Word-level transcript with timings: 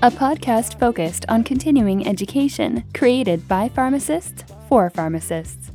a 0.00 0.10
podcast 0.12 0.78
focused 0.78 1.26
on 1.28 1.42
continuing 1.42 2.06
education 2.06 2.84
created 2.94 3.48
by 3.48 3.68
pharmacists 3.68 4.44
for 4.68 4.90
pharmacists. 4.90 5.72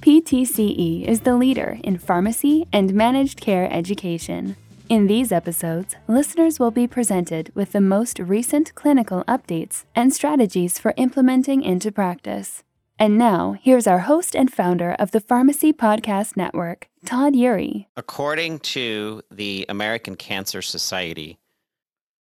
PTCE 0.00 1.06
is 1.06 1.20
the 1.20 1.36
leader 1.36 1.78
in 1.84 1.96
pharmacy 1.96 2.66
and 2.72 2.92
managed 2.92 3.40
care 3.40 3.72
education. 3.72 4.56
In 4.88 5.06
these 5.06 5.30
episodes, 5.30 5.94
listeners 6.08 6.58
will 6.58 6.72
be 6.72 6.88
presented 6.88 7.52
with 7.54 7.70
the 7.70 7.80
most 7.80 8.18
recent 8.18 8.74
clinical 8.74 9.22
updates 9.28 9.84
and 9.94 10.12
strategies 10.12 10.80
for 10.80 10.92
implementing 10.96 11.62
into 11.62 11.92
practice. 11.92 12.64
And 12.98 13.16
now, 13.16 13.56
here's 13.62 13.86
our 13.86 14.00
host 14.00 14.34
and 14.34 14.52
founder 14.52 14.96
of 14.98 15.12
the 15.12 15.20
Pharmacy 15.20 15.72
Podcast 15.72 16.36
Network, 16.36 16.88
Todd 17.06 17.34
Eury. 17.34 17.86
According 17.96 18.58
to 18.60 19.22
the 19.30 19.66
American 19.68 20.16
Cancer 20.16 20.62
Society, 20.62 21.38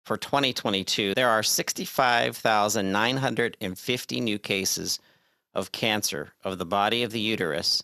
for 0.08 0.16
2022, 0.16 1.14
there 1.14 1.28
are 1.28 1.42
65,950 1.42 4.20
new 4.20 4.38
cases 4.38 5.00
of 5.52 5.70
cancer 5.70 6.32
of 6.44 6.56
the 6.56 6.64
body 6.64 7.02
of 7.02 7.12
the 7.12 7.20
uterus, 7.20 7.82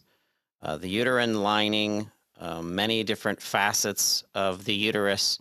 uh, 0.62 0.78
the 0.78 0.88
uterine 0.88 1.42
lining, 1.42 2.10
uh, 2.40 2.62
many 2.62 3.04
different 3.04 3.42
facets 3.42 4.24
of 4.34 4.64
the 4.64 4.72
uterus. 4.72 5.38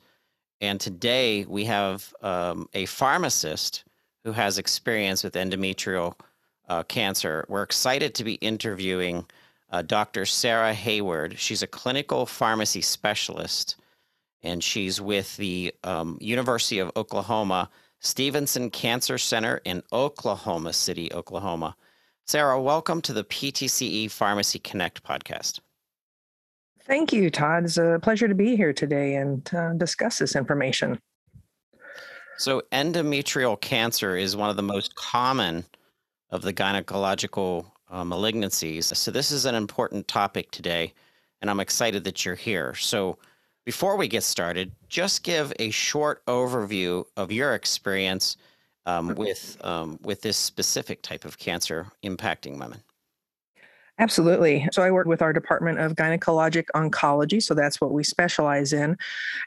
And 0.60 0.78
today 0.78 1.46
we 1.46 1.64
have 1.64 2.14
um, 2.22 2.68
a 2.74 2.86
pharmacist 2.86 3.86
who 4.26 4.34
has 4.34 4.58
experience 4.58 5.24
with 5.24 5.36
endometrial 5.36 6.16
uh, 6.68 6.84
cancer. 6.84 7.46
We're 7.48 7.64
excited 7.64 8.14
to 8.16 8.26
be 8.26 8.34
interviewing 8.36 9.26
uh, 9.72 9.84
Dr. 9.84 10.26
Sarah 10.26 10.74
Hayward. 10.74 11.40
She's 11.40 11.64
a 11.64 11.68
clinical 11.68 12.26
pharmacy 12.26 12.82
specialist, 12.82 13.78
and 14.44 14.64
she's 14.64 15.02
with 15.02 15.36
the 15.38 15.74
um, 15.84 16.18
University 16.22 16.80
of 16.80 16.92
Oklahoma 16.96 17.70
Stephenson 18.00 18.70
Cancer 18.70 19.18
Center 19.18 19.62
in 19.64 19.82
Oklahoma 19.94 20.74
City, 20.74 21.12
Oklahoma. 21.14 21.76
Sarah, 22.26 22.62
welcome 22.62 23.02
to 23.02 23.14
the 23.14 23.24
PTCE 23.24 24.12
Pharmacy 24.12 24.60
Connect 24.60 25.02
podcast. 25.04 25.62
Thank 26.86 27.14
you, 27.14 27.30
Todd. 27.30 27.64
It's 27.64 27.78
a 27.78 28.00
pleasure 28.02 28.28
to 28.28 28.36
be 28.36 28.58
here 28.58 28.74
today 28.74 29.16
and 29.16 29.50
uh, 29.54 29.74
discuss 29.74 30.20
this 30.20 30.36
information. 30.36 31.00
So, 32.38 32.62
endometrial 32.74 33.60
cancer 33.62 34.18
is 34.18 34.36
one 34.36 34.50
of 34.50 34.58
the 34.58 34.64
most 34.64 34.96
common 34.96 35.66
of 36.30 36.42
the 36.42 36.52
gynecological 36.52 37.72
uh, 37.90 38.04
malignancies. 38.04 38.94
So, 38.96 39.12
this 39.12 39.32
is 39.32 39.46
an 39.46 39.56
important 39.56 40.10
topic 40.10 40.52
today, 40.52 40.94
and 41.42 41.50
I'm 41.50 41.62
excited 41.62 42.04
that 42.04 42.26
you're 42.26 42.36
here. 42.36 42.76
So, 42.76 43.18
before 43.66 43.98
we 43.98 44.08
get 44.08 44.24
started, 44.24 44.72
just 44.90 45.24
give 45.24 45.54
a 45.60 45.70
short 45.70 46.26
overview 46.26 47.06
of 47.18 47.32
your 47.32 47.54
experience 47.54 48.38
um, 48.86 49.16
with 49.16 49.58
um, 49.62 49.98
with 50.02 50.22
this 50.22 50.38
specific 50.38 51.02
type 51.02 51.26
of 51.26 51.38
cancer 51.38 51.88
impacting 52.04 52.60
women. 52.60 52.82
Absolutely. 54.00 54.68
So 54.72 54.82
I 54.82 54.92
work 54.92 55.06
with 55.06 55.22
our 55.22 55.32
Department 55.32 55.80
of 55.80 55.94
Gynecologic 55.94 56.66
Oncology. 56.76 57.42
So 57.42 57.54
that's 57.54 57.80
what 57.80 57.92
we 57.92 58.04
specialize 58.04 58.74
in. 58.74 58.98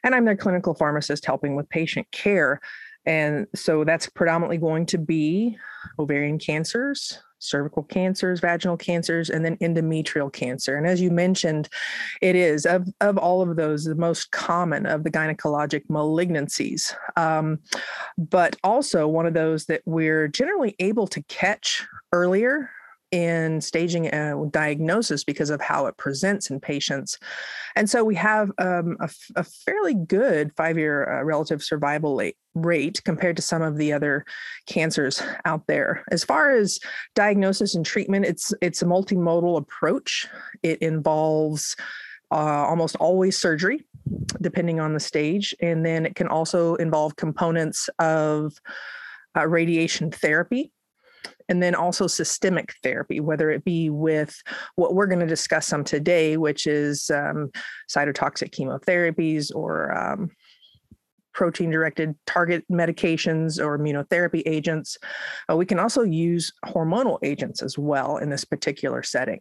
And 0.05 0.15
I'm 0.15 0.25
their 0.25 0.37
clinical 0.37 0.73
pharmacist 0.73 1.27
helping 1.27 1.57
with 1.57 1.69
patient 1.69 2.11
care. 2.13 2.61
And 3.05 3.47
so 3.55 3.83
that's 3.83 4.09
predominantly 4.09 4.59
going 4.59 4.87
to 4.87 4.99
be 4.99 5.59
ovarian 5.99 6.39
cancers, 6.39 7.19
cervical 7.39 7.83
cancers, 7.83 8.41
vaginal 8.41 8.77
cancers, 8.77 9.31
and 9.31 9.45
then 9.45 9.57
endometrial 9.59 10.33
cancer. 10.33 10.77
And 10.77 10.87
as 10.87 11.01
you 11.01 11.11
mentioned, 11.11 11.69
it 12.23 12.37
is 12.37 12.67
of, 12.67 12.89
of 13.01 13.19
all 13.19 13.43
of 13.43 13.57
those 13.57 13.85
the 13.85 13.95
most 13.95 14.31
common 14.31 14.87
of 14.87 15.05
the 15.05 15.11
gynecologic 15.11 15.87
malignancies, 15.89 16.95
um, 17.17 17.59
but 18.17 18.57
also 18.65 19.07
one 19.07 19.27
of 19.27 19.35
those 19.35 19.67
that 19.67 19.83
we're 19.85 20.29
generally 20.29 20.75
able 20.79 21.07
to 21.09 21.23
catch 21.25 21.87
earlier 22.13 22.71
in 23.12 23.61
staging 23.61 24.06
a 24.06 24.34
diagnosis 24.50 25.25
because 25.25 25.50
of 25.50 25.61
how 25.61 25.87
it 25.87 25.97
presents 25.97 26.50
in 26.50 26.61
patients. 26.61 27.19
And 27.77 27.89
so 27.89 28.05
we 28.05 28.15
have 28.17 28.50
um, 28.59 28.97
a, 29.00 29.09
a, 29.37 29.44
fairly 29.44 29.94
good 29.94 30.53
five 30.56 30.77
year 30.77 31.21
uh, 31.21 31.22
relative 31.22 31.62
survival 31.62 32.21
rate, 32.55 33.03
compared 33.05 33.37
to 33.37 33.43
some 33.43 33.62
of 33.62 33.77
the 33.77 33.93
other 33.93 34.25
cancers 34.66 35.22
out 35.45 35.66
there. 35.66 36.05
As 36.11 36.25
far 36.25 36.50
as 36.50 36.81
diagnosis 37.15 37.75
and 37.75 37.87
treatment, 37.87 38.25
it's, 38.25 38.53
it's 38.61 38.83
a 38.83 38.87
multimodal 38.87 39.59
approach. 39.59 40.27
It 40.62 40.81
involves 40.81 41.77
uh, 42.33 42.34
almost 42.34 42.97
always 42.97 43.39
surgery, 43.39 43.87
depending 44.41 44.81
on 44.81 44.95
the 44.95 45.00
stage. 45.00 45.55
And 45.61 45.87
then 45.87 46.06
it 46.06 46.16
can 46.16 46.27
also 46.27 46.75
involve 46.77 47.16
components 47.16 47.89
of 47.99 48.59
uh, 49.37 49.47
radiation 49.47 50.11
therapy 50.11 50.72
and 51.49 51.63
then 51.63 51.75
also 51.75 52.07
systemic 52.07 52.75
therapy, 52.83 53.21
whether 53.21 53.51
it 53.51 53.65
be 53.65 53.91
with 53.91 54.43
what 54.77 54.95
we're 54.95 55.07
going 55.07 55.21
to 55.21 55.27
discuss 55.27 55.67
some 55.67 55.85
today, 55.85 56.37
which 56.37 56.67
is 56.67 57.11
um, 57.11 57.51
cytotoxic 57.89 58.51
chemotherapies 58.51 59.55
or 59.55 59.97
um, 59.97 60.31
protein 61.37 61.71
directed 61.71 62.17
target 62.27 62.65
medications 62.73 63.63
or 63.63 63.79
immunotherapy 63.79 64.43
agents. 64.47 64.97
Uh, 65.51 65.57
we 65.57 65.67
can 65.67 65.79
also 65.79 66.03
use 66.03 66.51
hormonal 66.65 67.19
agents 67.23 67.63
as 67.63 67.79
well 67.79 68.17
in 68.17 68.31
this 68.31 68.45
particular 68.45 69.03
setting. 69.03 69.39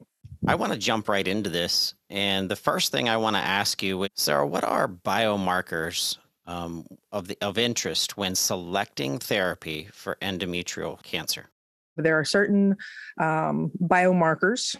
I 0.47 0.55
want 0.55 0.73
to 0.73 0.77
jump 0.77 1.07
right 1.07 1.27
into 1.27 1.49
this. 1.49 1.95
And 2.09 2.49
the 2.49 2.55
first 2.55 2.91
thing 2.91 3.09
I 3.09 3.17
want 3.17 3.37
to 3.37 3.41
ask 3.41 3.81
you, 3.81 4.07
Sarah, 4.15 4.45
what 4.45 4.63
are 4.63 4.87
biomarkers 4.87 6.17
um, 6.45 6.85
of, 7.11 7.29
the, 7.29 7.37
of 7.41 7.57
interest 7.57 8.17
when 8.17 8.35
selecting 8.35 9.17
therapy 9.17 9.87
for 9.91 10.17
endometrial 10.21 11.01
cancer? 11.01 11.49
There 11.97 12.19
are 12.19 12.25
certain 12.25 12.75
um, 13.19 13.71
biomarkers 13.81 14.75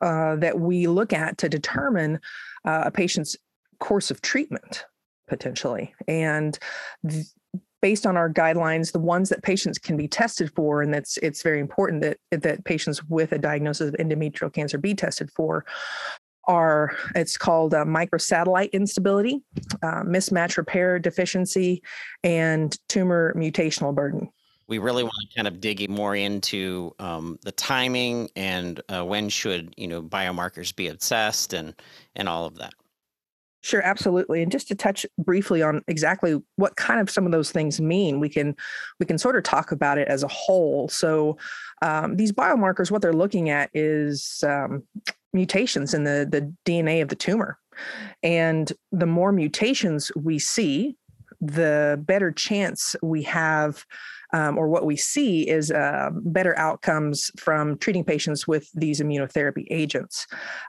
uh, 0.00 0.36
that 0.36 0.58
we 0.58 0.86
look 0.86 1.12
at 1.12 1.38
to 1.38 1.48
determine 1.48 2.20
uh, 2.64 2.82
a 2.86 2.90
patient's 2.90 3.36
course 3.80 4.10
of 4.10 4.20
treatment 4.20 4.84
potentially. 5.28 5.94
And 6.06 6.58
th- 7.08 7.26
based 7.80 8.06
on 8.06 8.16
our 8.16 8.32
guidelines, 8.32 8.92
the 8.92 8.98
ones 8.98 9.28
that 9.28 9.42
patients 9.42 9.78
can 9.78 9.96
be 9.96 10.08
tested 10.08 10.50
for, 10.54 10.82
and 10.82 10.92
that's 10.92 11.16
it's 11.18 11.42
very 11.42 11.60
important 11.60 12.02
that 12.02 12.18
that 12.30 12.64
patients 12.64 13.04
with 13.04 13.32
a 13.32 13.38
diagnosis 13.38 13.88
of 13.88 13.94
endometrial 13.94 14.52
cancer 14.52 14.78
be 14.78 14.94
tested 14.94 15.30
for, 15.30 15.64
are 16.48 16.96
it's 17.14 17.36
called 17.36 17.74
uh, 17.74 17.84
microsatellite 17.84 18.72
instability, 18.72 19.40
uh, 19.82 20.02
mismatch 20.02 20.56
repair 20.56 20.98
deficiency, 20.98 21.82
and 22.24 22.76
tumor 22.88 23.32
mutational 23.36 23.94
burden 23.94 24.28
we 24.68 24.78
really 24.78 25.02
want 25.02 25.14
to 25.28 25.34
kind 25.34 25.48
of 25.48 25.60
dig 25.60 25.88
more 25.90 26.14
into 26.14 26.94
um, 26.98 27.38
the 27.42 27.52
timing 27.52 28.28
and 28.36 28.80
uh, 28.88 29.04
when 29.04 29.28
should 29.28 29.74
you 29.76 29.88
know 29.88 30.02
biomarkers 30.02 30.74
be 30.74 30.88
assessed 30.88 31.52
and 31.52 31.74
and 32.14 32.28
all 32.28 32.44
of 32.44 32.56
that 32.56 32.74
Sure, 33.60 33.82
absolutely. 33.82 34.42
And 34.42 34.52
just 34.52 34.68
to 34.68 34.74
touch 34.76 35.04
briefly 35.18 35.62
on 35.62 35.82
exactly 35.88 36.40
what 36.56 36.76
kind 36.76 37.00
of 37.00 37.10
some 37.10 37.26
of 37.26 37.32
those 37.32 37.50
things 37.50 37.80
mean, 37.80 38.20
we 38.20 38.28
can 38.28 38.54
we 39.00 39.06
can 39.06 39.18
sort 39.18 39.36
of 39.36 39.42
talk 39.42 39.72
about 39.72 39.98
it 39.98 40.06
as 40.06 40.22
a 40.22 40.28
whole. 40.28 40.88
So 40.88 41.36
um, 41.82 42.16
these 42.16 42.30
biomarkers, 42.30 42.90
what 42.90 43.02
they're 43.02 43.12
looking 43.12 43.50
at 43.50 43.68
is 43.74 44.44
um, 44.46 44.84
mutations 45.32 45.92
in 45.92 46.04
the 46.04 46.26
the 46.30 46.54
DNA 46.64 47.02
of 47.02 47.08
the 47.08 47.16
tumor, 47.16 47.58
and 48.22 48.72
the 48.92 49.06
more 49.06 49.32
mutations 49.32 50.12
we 50.14 50.38
see, 50.38 50.96
the 51.40 52.02
better 52.06 52.30
chance 52.32 52.96
we 53.02 53.22
have 53.22 53.84
um, 54.32 54.58
or 54.58 54.68
what 54.68 54.84
we 54.84 54.96
see 54.96 55.48
is 55.48 55.70
uh, 55.70 56.10
better 56.12 56.56
outcomes 56.58 57.30
from 57.38 57.78
treating 57.78 58.04
patients 58.04 58.46
with 58.46 58.70
these 58.74 59.00
immunotherapy 59.00 59.66
agents. 59.70 60.26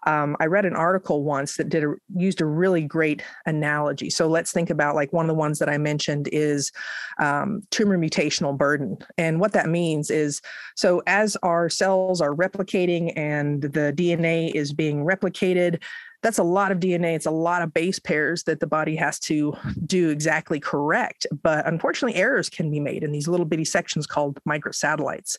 Um, 0.07 0.37
I 0.39 0.45
read 0.45 0.65
an 0.65 0.75
article 0.75 1.23
once 1.23 1.57
that 1.57 1.69
did 1.69 1.83
a, 1.83 1.95
used 2.15 2.41
a 2.41 2.45
really 2.45 2.81
great 2.81 3.21
analogy. 3.45 4.09
So 4.09 4.27
let's 4.27 4.51
think 4.51 4.69
about 4.69 4.95
like 4.95 5.11
one 5.11 5.25
of 5.25 5.27
the 5.27 5.33
ones 5.33 5.59
that 5.59 5.69
I 5.69 5.77
mentioned 5.77 6.29
is 6.31 6.71
um, 7.19 7.61
tumor 7.69 7.97
mutational 7.97 8.57
burden, 8.57 8.97
and 9.17 9.39
what 9.39 9.53
that 9.53 9.67
means 9.67 10.09
is 10.09 10.41
so 10.75 11.01
as 11.05 11.35
our 11.43 11.69
cells 11.69 12.21
are 12.21 12.33
replicating 12.33 13.11
and 13.17 13.61
the 13.61 13.93
DNA 13.93 14.53
is 14.53 14.71
being 14.71 15.03
replicated 15.03 15.81
that's 16.21 16.37
a 16.37 16.43
lot 16.43 16.71
of 16.71 16.79
DNA. 16.79 17.15
It's 17.15 17.25
a 17.25 17.31
lot 17.31 17.61
of 17.61 17.73
base 17.73 17.99
pairs 17.99 18.43
that 18.43 18.59
the 18.59 18.67
body 18.67 18.95
has 18.95 19.19
to 19.21 19.55
do 19.85 20.09
exactly 20.09 20.59
correct. 20.59 21.25
But 21.43 21.67
unfortunately, 21.67 22.19
errors 22.19 22.49
can 22.49 22.69
be 22.69 22.79
made 22.79 23.03
in 23.03 23.11
these 23.11 23.27
little 23.27 23.45
bitty 23.45 23.65
sections 23.65 24.05
called 24.05 24.39
microsatellites. 24.47 25.37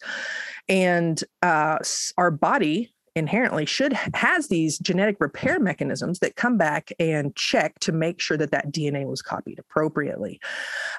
And 0.69 1.23
uh, 1.43 1.79
our 2.17 2.31
body 2.31 2.93
inherently 3.21 3.67
should 3.67 3.93
has 4.15 4.49
these 4.49 4.79
genetic 4.79 5.17
repair 5.21 5.61
mechanisms 5.61 6.19
that 6.21 6.37
come 6.37 6.57
back 6.57 6.91
and 6.99 7.37
check 7.37 7.79
to 7.81 7.93
make 7.93 8.19
sure 8.19 8.39
that 8.39 8.51
that 8.51 8.73
DNA 8.73 9.07
was 9.07 9.21
copied 9.21 9.59
appropriately. 9.59 10.41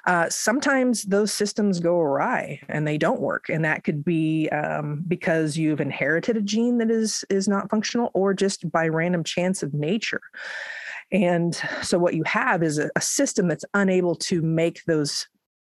Uh, 0.05 0.29
sometimes 0.29 1.03
those 1.03 1.33
systems 1.33 1.79
go 1.79 1.99
awry 1.99 2.61
and 2.69 2.87
they 2.87 2.97
don't 2.97 3.19
work, 3.19 3.49
and 3.49 3.65
that 3.65 3.83
could 3.83 4.05
be 4.05 4.47
um, 4.49 5.03
because 5.07 5.57
you've 5.57 5.81
inherited 5.81 6.37
a 6.37 6.41
gene 6.41 6.77
that 6.77 6.91
is 6.91 7.25
is 7.29 7.47
not 7.47 7.69
functional, 7.71 8.11
or 8.13 8.35
just 8.35 8.71
by 8.71 8.87
random 8.87 9.23
chance 9.23 9.63
of 9.63 9.73
nature. 9.73 10.21
And 11.11 11.55
so, 11.81 11.97
what 11.97 12.13
you 12.13 12.23
have 12.25 12.61
is 12.61 12.77
a, 12.77 12.89
a 12.95 13.01
system 13.01 13.47
that's 13.47 13.65
unable 13.73 14.15
to 14.15 14.41
make 14.43 14.85
those 14.85 15.27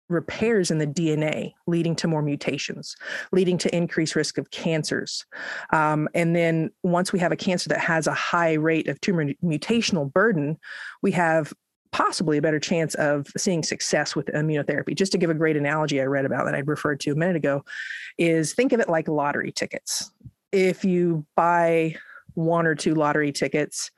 repairs 0.09 0.71
in 0.71 0.79
the 0.79 0.87
DNA, 0.87 1.53
leading 1.67 1.95
to 1.97 2.07
more 2.07 2.21
mutations, 2.21 2.95
leading 3.31 3.57
to 3.59 3.75
increased 3.75 4.15
risk 4.15 4.37
of 4.37 4.51
cancers. 4.51 5.25
Um, 5.71 6.09
and 6.13 6.35
then 6.35 6.71
once 6.83 7.13
we 7.13 7.19
have 7.19 7.31
a 7.31 7.37
cancer 7.37 7.69
that 7.69 7.79
has 7.79 8.07
a 8.07 8.13
high 8.13 8.53
rate 8.53 8.87
of 8.87 8.99
tumor 9.01 9.25
mutational 9.43 10.11
burden, 10.11 10.57
we 11.01 11.11
have 11.11 11.53
possibly 11.91 12.37
a 12.37 12.41
better 12.41 12.59
chance 12.59 12.95
of 12.95 13.27
seeing 13.37 13.63
success 13.63 14.15
with 14.15 14.27
immunotherapy. 14.27 14.95
Just 14.95 15.11
to 15.11 15.17
give 15.17 15.29
a 15.29 15.35
great 15.35 15.57
analogy 15.57 16.01
I 16.01 16.05
read 16.05 16.25
about 16.25 16.45
that 16.45 16.55
I 16.55 16.59
referred 16.59 16.99
to 17.01 17.11
a 17.11 17.15
minute 17.15 17.35
ago, 17.35 17.63
is 18.17 18.53
think 18.53 18.73
of 18.73 18.79
it 18.79 18.89
like 18.89 19.07
lottery 19.07 19.51
tickets. 19.51 20.11
If 20.51 20.83
you 20.83 21.25
buy 21.35 21.95
one 22.33 22.65
or 22.65 22.75
two 22.75 22.95
lottery 22.95 23.31
tickets, 23.31 23.91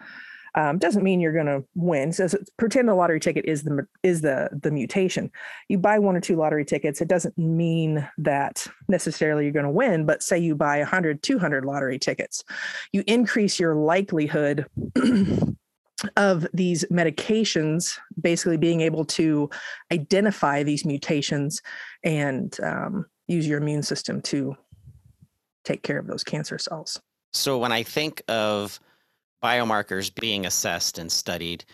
um, 0.56 0.78
doesn't 0.78 1.04
mean 1.04 1.22
you're 1.22 1.34
going 1.34 1.46
to 1.46 1.64
win. 1.76 2.12
So 2.12 2.28
pretend 2.58 2.90
the 2.90 2.94
lottery 2.94 3.20
ticket 3.20 3.46
is 3.46 3.64
the 3.64 3.88
is 4.04 4.22
the 4.22 4.50
the 4.52 4.72
mutation. 4.72 5.32
You 5.70 5.78
buy 5.78 6.00
one 6.00 6.16
or 6.16 6.22
two 6.22 6.36
lottery 6.36 6.66
tickets. 6.66 7.02
It 7.02 7.08
doesn't 7.08 7.38
mean 7.38 8.08
that 8.18 8.68
necessarily 8.88 9.44
you're 9.44 9.54
going 9.54 9.66
to 9.66 9.72
win. 9.72 10.06
But 10.06 10.24
say 10.24 10.38
you 10.38 10.56
buy 10.56 10.80
100, 10.80 11.24
200 11.24 11.66
lottery 11.66 12.00
tickets, 12.00 12.44
you 12.92 13.04
increase 13.08 13.60
your 13.60 13.76
likelihood. 13.76 14.66
of 16.18 16.48
these 16.52 16.84
medications 16.86 18.00
basically 18.20 18.58
being 18.58 18.82
able 18.82 19.06
to 19.06 19.48
identify 19.92 20.64
these 20.64 20.84
mutations 20.84 21.62
and 22.04 22.60
um, 22.64 23.06
use 23.28 23.48
your 23.48 23.60
immune 23.60 23.84
system 23.84 24.20
to 24.20 24.56
take 25.64 25.84
care 25.84 26.00
of 26.00 26.08
those 26.08 26.24
cancer 26.24 26.58
cells. 26.58 27.00
So 27.34 27.58
when 27.60 27.72
I 27.72 27.84
think 27.84 28.22
of 28.28 28.80
biomarkers 29.44 30.14
being 30.14 30.46
assessed 30.46 30.98
and 30.98 31.12
studied, 31.12 31.66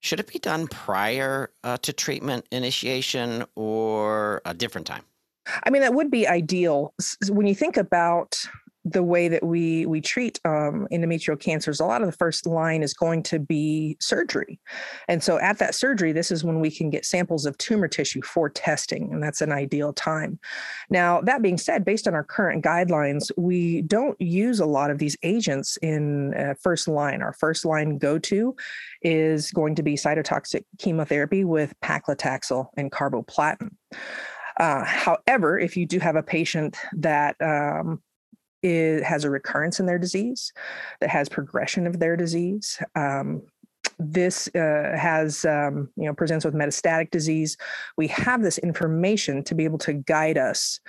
should 0.00 0.20
it 0.20 0.30
be 0.30 0.38
done 0.38 0.66
prior 0.68 1.50
uh, 1.62 1.76
to 1.78 1.92
treatment 1.92 2.46
initiation 2.52 3.44
or 3.54 4.42
a 4.44 4.52
different 4.52 4.86
time? 4.86 5.02
I 5.64 5.70
mean, 5.70 5.82
that 5.82 5.94
would 5.94 6.10
be 6.10 6.26
ideal. 6.26 6.94
When 7.28 7.46
you 7.46 7.54
think 7.54 7.76
about 7.76 8.36
the 8.84 9.02
way 9.02 9.28
that 9.28 9.42
we 9.42 9.86
we 9.86 10.00
treat 10.00 10.40
um, 10.44 10.86
endometrial 10.92 11.38
cancers, 11.38 11.80
a 11.80 11.84
lot 11.84 12.02
of 12.02 12.06
the 12.06 12.16
first 12.16 12.46
line 12.46 12.82
is 12.82 12.92
going 12.92 13.22
to 13.24 13.38
be 13.38 13.96
surgery, 14.00 14.60
and 15.08 15.22
so 15.22 15.38
at 15.38 15.58
that 15.58 15.74
surgery, 15.74 16.12
this 16.12 16.30
is 16.30 16.44
when 16.44 16.60
we 16.60 16.70
can 16.70 16.90
get 16.90 17.04
samples 17.04 17.46
of 17.46 17.56
tumor 17.58 17.88
tissue 17.88 18.22
for 18.22 18.48
testing, 18.50 19.12
and 19.12 19.22
that's 19.22 19.40
an 19.40 19.52
ideal 19.52 19.92
time. 19.92 20.38
Now, 20.90 21.20
that 21.22 21.42
being 21.42 21.58
said, 21.58 21.84
based 21.84 22.06
on 22.06 22.14
our 22.14 22.24
current 22.24 22.64
guidelines, 22.64 23.30
we 23.36 23.82
don't 23.82 24.20
use 24.20 24.60
a 24.60 24.66
lot 24.66 24.90
of 24.90 24.98
these 24.98 25.16
agents 25.22 25.76
in 25.78 26.34
uh, 26.34 26.54
first 26.60 26.88
line. 26.88 27.22
Our 27.22 27.32
first 27.32 27.64
line 27.64 27.98
go 27.98 28.18
to 28.18 28.54
is 29.02 29.50
going 29.50 29.74
to 29.76 29.82
be 29.82 29.94
cytotoxic 29.94 30.64
chemotherapy 30.78 31.44
with 31.44 31.74
paclitaxel 31.80 32.66
and 32.76 32.90
carboplatin. 32.90 33.70
Uh, 34.58 34.84
however, 34.84 35.58
if 35.58 35.76
you 35.76 35.86
do 35.86 35.98
have 35.98 36.16
a 36.16 36.22
patient 36.22 36.76
that 36.92 37.36
um, 37.40 38.00
is, 38.64 39.02
has 39.04 39.24
a 39.24 39.30
recurrence 39.30 39.78
in 39.78 39.86
their 39.86 39.98
disease, 39.98 40.52
that 41.00 41.10
has 41.10 41.28
progression 41.28 41.86
of 41.86 42.00
their 42.00 42.16
disease. 42.16 42.82
Um, 42.96 43.42
this 43.98 44.48
uh, 44.54 44.96
has 44.98 45.44
um, 45.44 45.88
you 45.96 46.04
know 46.04 46.14
presents 46.14 46.44
with 46.44 46.54
metastatic 46.54 47.10
disease 47.10 47.56
we 47.96 48.08
have 48.08 48.42
this 48.42 48.58
information 48.58 49.44
to 49.44 49.54
be 49.54 49.64
able 49.64 49.78
to 49.78 49.92
guide 49.92 50.36
us 50.36 50.80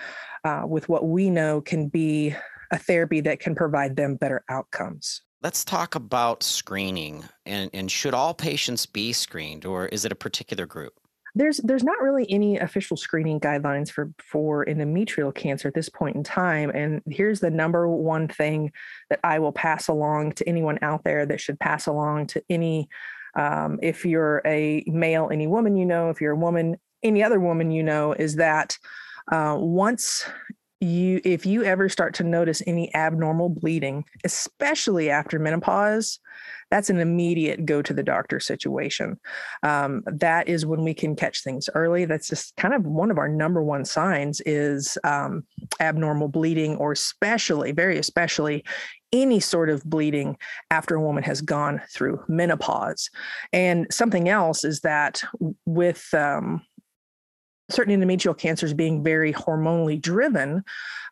uh, 0.44 0.63
with 0.68 0.89
what 0.89 1.06
we 1.06 1.30
know 1.30 1.62
can 1.62 1.88
be 1.88 2.33
a 2.72 2.80
therapy 2.80 3.22
that 3.22 3.39
can 3.39 3.54
provide 3.54 3.95
them 3.95 4.16
better 4.16 4.44
outcomes 4.50 5.22
let's 5.44 5.63
talk 5.63 5.94
about 5.94 6.42
screening 6.42 7.24
and, 7.45 7.69
and 7.74 7.92
should 7.92 8.16
all 8.16 8.33
patients 8.33 8.88
be 8.88 9.13
screened 9.13 9.66
or 9.66 9.86
is 9.88 10.04
it 10.04 10.12
a 10.12 10.16
particular 10.16 10.66
group 10.66 10.94
there's 11.36 11.58
there's 11.58 11.84
not 11.84 12.02
really 12.02 12.26
any 12.32 12.58
official 12.58 12.96
screening 12.98 13.40
guidelines 13.40 13.92
for 13.92 14.12
for 14.20 14.66
endometrial 14.66 15.36
cancer 15.36 15.68
at 15.68 15.74
this 15.74 15.90
point 15.90 16.16
in 16.16 16.24
time 16.24 16.72
and 16.74 17.02
here's 17.10 17.42
the 17.42 17.52
number 17.52 17.88
one 17.88 18.28
thing 18.28 18.72
that 19.10 19.20
i 19.24 19.38
will 19.38 19.52
pass 19.52 19.88
along 19.88 20.32
to 20.32 20.48
anyone 20.48 20.80
out 20.82 21.04
there 21.04 21.26
that 21.26 21.42
should 21.42 21.60
pass 21.60 21.88
along 21.88 22.26
to 22.26 22.42
any 22.50 22.88
um, 23.36 23.80
if 23.84 24.06
you're 24.06 24.42
a 24.46 24.84
male 24.88 25.30
any 25.32 25.46
woman 25.46 25.76
you 25.76 25.86
know 25.86 26.10
if 26.10 26.22
you're 26.22 26.32
a 26.32 26.38
woman 26.38 26.78
any 27.04 27.22
other 27.22 27.40
woman 27.40 27.70
you 27.70 27.84
know 27.84 28.14
is 28.14 28.36
that 28.36 28.78
uh, 29.32 29.56
once 29.60 30.26
you 30.80 31.20
if 31.24 31.46
you 31.46 31.64
ever 31.64 31.90
start 31.90 32.14
to 32.14 32.24
notice 32.24 32.62
any 32.66 32.94
abnormal 32.96 33.50
bleeding 33.50 34.06
especially 34.24 35.10
after 35.10 35.40
menopause 35.40 36.20
that's 36.72 36.90
an 36.90 37.00
immediate 37.00 37.66
go 37.66 37.82
to 37.82 37.94
the 37.94 38.04
doctor 38.04 38.40
situation. 38.40 39.20
Um, 39.64 40.04
that 40.06 40.48
is 40.48 40.66
when 40.66 40.84
we 40.84 40.94
can 40.94 41.16
catch 41.16 41.44
things 41.44 41.70
early. 41.76 42.06
That's 42.06 42.28
just 42.28 42.56
kind 42.56 42.74
of 42.74 42.86
one 42.86 43.12
of 43.12 43.18
our 43.18 43.30
number 43.30 43.64
one 43.64 43.86
signs 43.86 44.42
is 44.46 44.98
um, 45.04 45.46
abnormal 45.80 46.28
bleeding 46.28 46.76
or 46.78 46.92
especially 46.92 47.72
very 47.72 47.98
especially 47.98 48.64
any 49.14 49.40
sort 49.40 49.70
of 49.70 49.84
bleeding 49.86 50.38
after 50.72 50.96
a 50.96 51.02
woman 51.02 51.24
has 51.24 51.42
gone 51.42 51.82
through 51.90 52.22
menopause. 52.28 53.10
And 53.54 53.88
something 53.92 54.28
else 54.28 54.64
is 54.64 54.82
that 54.82 55.24
with 55.66 56.14
um, 56.14 56.62
certain 57.70 58.00
endometrial 58.00 58.38
cancers 58.38 58.74
being 58.74 59.04
very 59.04 59.32
hormonally 59.32 60.02
driven, 60.02 60.64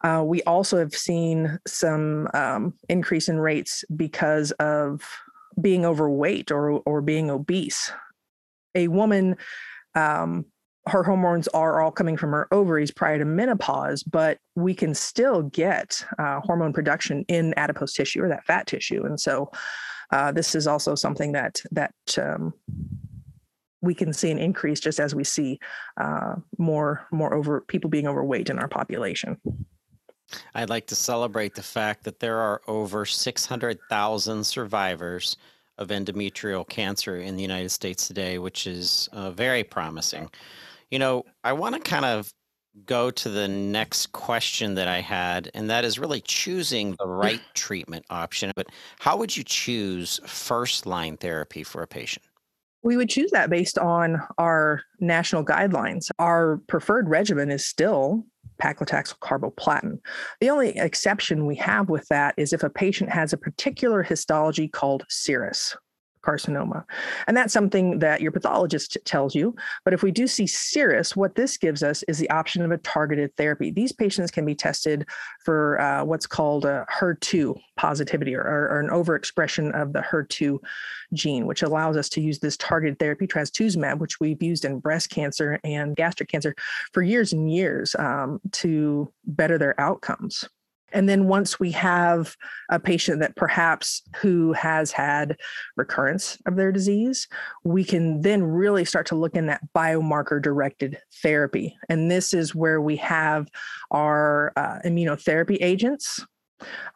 uh, 0.04 0.24
we 0.26 0.44
also 0.44 0.78
have 0.78 0.94
seen 0.94 1.60
some 1.66 2.28
um, 2.34 2.74
increase 2.90 3.30
in 3.30 3.40
rates 3.40 3.86
because 3.96 4.52
of 4.54 5.02
being 5.60 5.86
overweight 5.86 6.52
or 6.52 6.82
or 6.86 7.02
being 7.02 7.30
obese. 7.30 7.92
A 8.76 8.88
woman, 8.88 9.38
um, 9.96 10.46
her 10.88 11.04
hormones 11.04 11.48
are 11.50 11.82
all 11.82 11.92
coming 11.92 12.18
from 12.18 12.32
her 12.32 12.48
ovaries 12.52 12.92
prior 12.92 13.18
to 13.20 13.26
menopause, 13.26 14.04
but 14.04 14.40
we 14.56 14.74
can 14.74 14.94
still 14.94 15.44
get 15.44 16.04
uh, 16.18 16.40
hormone 16.42 16.74
production 16.74 17.24
in 17.28 17.54
adipose 17.56 17.94
tissue 17.94 18.24
or 18.24 18.30
that 18.30 18.46
fat 18.46 18.68
tissue, 18.68 19.04
and 19.06 19.20
so. 19.20 19.52
Uh, 20.12 20.32
this 20.32 20.54
is 20.54 20.68
also 20.68 20.94
something 20.94 21.32
that 21.32 21.60
that 21.72 21.96
um, 22.20 22.54
we 23.84 23.94
can 23.94 24.14
see 24.14 24.32
an 24.32 24.40
increase 24.40 24.80
just 24.80 25.00
as 25.00 25.14
we 25.14 25.24
see 25.24 25.60
uh, 25.98 26.36
more 26.58 27.06
more 27.12 27.34
over 27.34 27.62
people 27.62 27.90
being 27.90 28.08
overweight 28.08 28.50
in 28.50 28.58
our 28.58 28.68
population. 28.68 29.38
I'd 30.56 30.70
like 30.70 30.88
to 30.88 30.96
celebrate 30.96 31.54
the 31.54 31.64
fact 31.64 32.06
that 32.06 32.20
there 32.20 32.40
are 32.40 32.62
over 32.68 33.06
600,000 33.06 34.44
survivors 34.44 35.38
of 35.78 35.90
endometrial 35.90 36.68
cancer 36.68 37.18
in 37.18 37.36
the 37.36 37.42
United 37.42 37.70
States 37.70 38.08
today, 38.08 38.38
which 38.38 38.68
is 38.68 39.10
uh, 39.12 39.32
very 39.32 39.64
promising. 39.64 40.30
You 40.92 41.00
know, 41.00 41.24
I 41.44 41.54
want 41.54 41.76
to 41.76 41.82
kind 41.82 42.06
of 42.06 42.32
go 42.86 43.12
to 43.12 43.30
the 43.30 43.48
next 43.48 44.12
question 44.12 44.76
that 44.76 44.88
I 44.88 45.02
had, 45.02 45.50
and 45.54 45.70
that 45.70 45.86
is 45.86 46.00
really 46.00 46.22
choosing 46.22 46.96
the 47.00 47.08
right 47.08 47.42
treatment 47.54 48.06
option. 48.10 48.52
But 48.56 48.68
how 49.00 49.18
would 49.18 49.36
you 49.36 49.44
choose 49.44 50.20
first 50.26 50.86
line 50.86 51.18
therapy 51.18 51.64
for 51.64 51.82
a 51.82 51.88
patient? 51.88 52.26
We 52.84 52.98
would 52.98 53.10
choose 53.10 53.32
that 53.32 53.50
based 53.50 53.78
on 53.78 54.22
our 54.38 54.82
national 55.00 55.46
guidelines. 55.46 56.10
Our 56.20 56.58
preferred 56.68 57.10
regimen 57.10 57.50
is 57.50 57.66
still 57.66 58.26
paclitaxel 58.64 59.20
carboplatin. 59.20 60.00
The 60.40 60.50
only 60.50 60.78
exception 60.78 61.46
we 61.46 61.56
have 61.58 61.90
with 61.90 62.08
that 62.08 62.34
is 62.38 62.54
if 62.54 62.64
a 62.64 62.70
patient 62.70 63.10
has 63.10 63.34
a 63.34 63.38
particular 63.38 64.04
histology 64.04 64.68
called 64.68 65.06
serous 65.10 65.76
carcinoma. 66.24 66.84
And 67.28 67.36
that's 67.36 67.54
something 67.54 68.00
that 68.00 68.22
your 68.22 68.32
pathologist 68.32 68.98
tells 69.06 69.36
you. 69.36 69.56
But 69.84 69.94
if 69.94 70.04
we 70.04 70.12
do 70.12 70.28
see 70.28 70.48
serous, 70.48 71.16
what 71.16 71.36
this 71.36 71.58
gives 71.58 71.84
us 71.84 72.04
is 72.04 72.18
the 72.18 72.30
option 72.30 72.64
of 72.64 72.72
a 72.72 72.78
targeted 72.78 73.36
therapy. 73.36 73.72
These 73.72 73.92
patients 73.92 74.32
can 74.32 74.46
be 74.46 74.56
tested 74.56 75.08
for 75.44 75.80
uh, 75.80 76.04
what's 76.04 76.26
called 76.26 76.66
a 76.66 76.86
HER2 76.92 77.60
positivity 77.78 78.36
or, 78.36 78.42
or, 78.42 78.80
an 78.80 78.90
overexpression 78.90 79.74
of 79.80 79.94
the 79.94 80.02
HER2 80.02 80.60
gene, 81.14 81.46
which 81.46 81.64
allows 81.64 81.98
us 81.98 82.10
to 82.10 82.22
use 82.22 82.40
this 82.40 82.58
targeted 82.58 83.00
therapy, 83.00 83.28
trastuzumab, 83.28 84.00
which 84.00 84.20
we've 84.20 84.42
used 84.42 84.66
in 84.66 84.80
breast 84.80 85.10
cancer 85.10 85.60
and 85.64 85.96
gastric 85.96 86.30
cancer 86.30 86.56
for 86.92 87.02
years 87.02 87.34
and 87.34 87.52
years 87.52 87.96
um, 88.00 88.40
to 88.52 89.12
better 89.26 89.58
their 89.58 89.80
outcomes. 89.80 90.46
And 90.94 91.10
then 91.10 91.28
once 91.28 91.60
we 91.60 91.72
have 91.72 92.36
a 92.70 92.80
patient 92.80 93.20
that 93.20 93.36
perhaps 93.36 94.02
who 94.18 94.54
has 94.54 94.92
had 94.92 95.38
recurrence 95.76 96.38
of 96.46 96.56
their 96.56 96.72
disease, 96.72 97.28
we 97.64 97.84
can 97.84 98.22
then 98.22 98.44
really 98.44 98.86
start 98.86 99.08
to 99.08 99.16
look 99.16 99.36
in 99.36 99.48
that 99.48 99.62
biomarker 99.76 100.42
directed 100.42 101.00
therapy. 101.22 101.78
And 101.90 102.10
this 102.10 102.34
is 102.34 102.56
where 102.56 102.80
we 102.80 102.96
have 102.98 103.50
our 103.92 104.54
uh, 104.56 104.80
immunotherapy 104.86 105.58
agents 105.62 106.24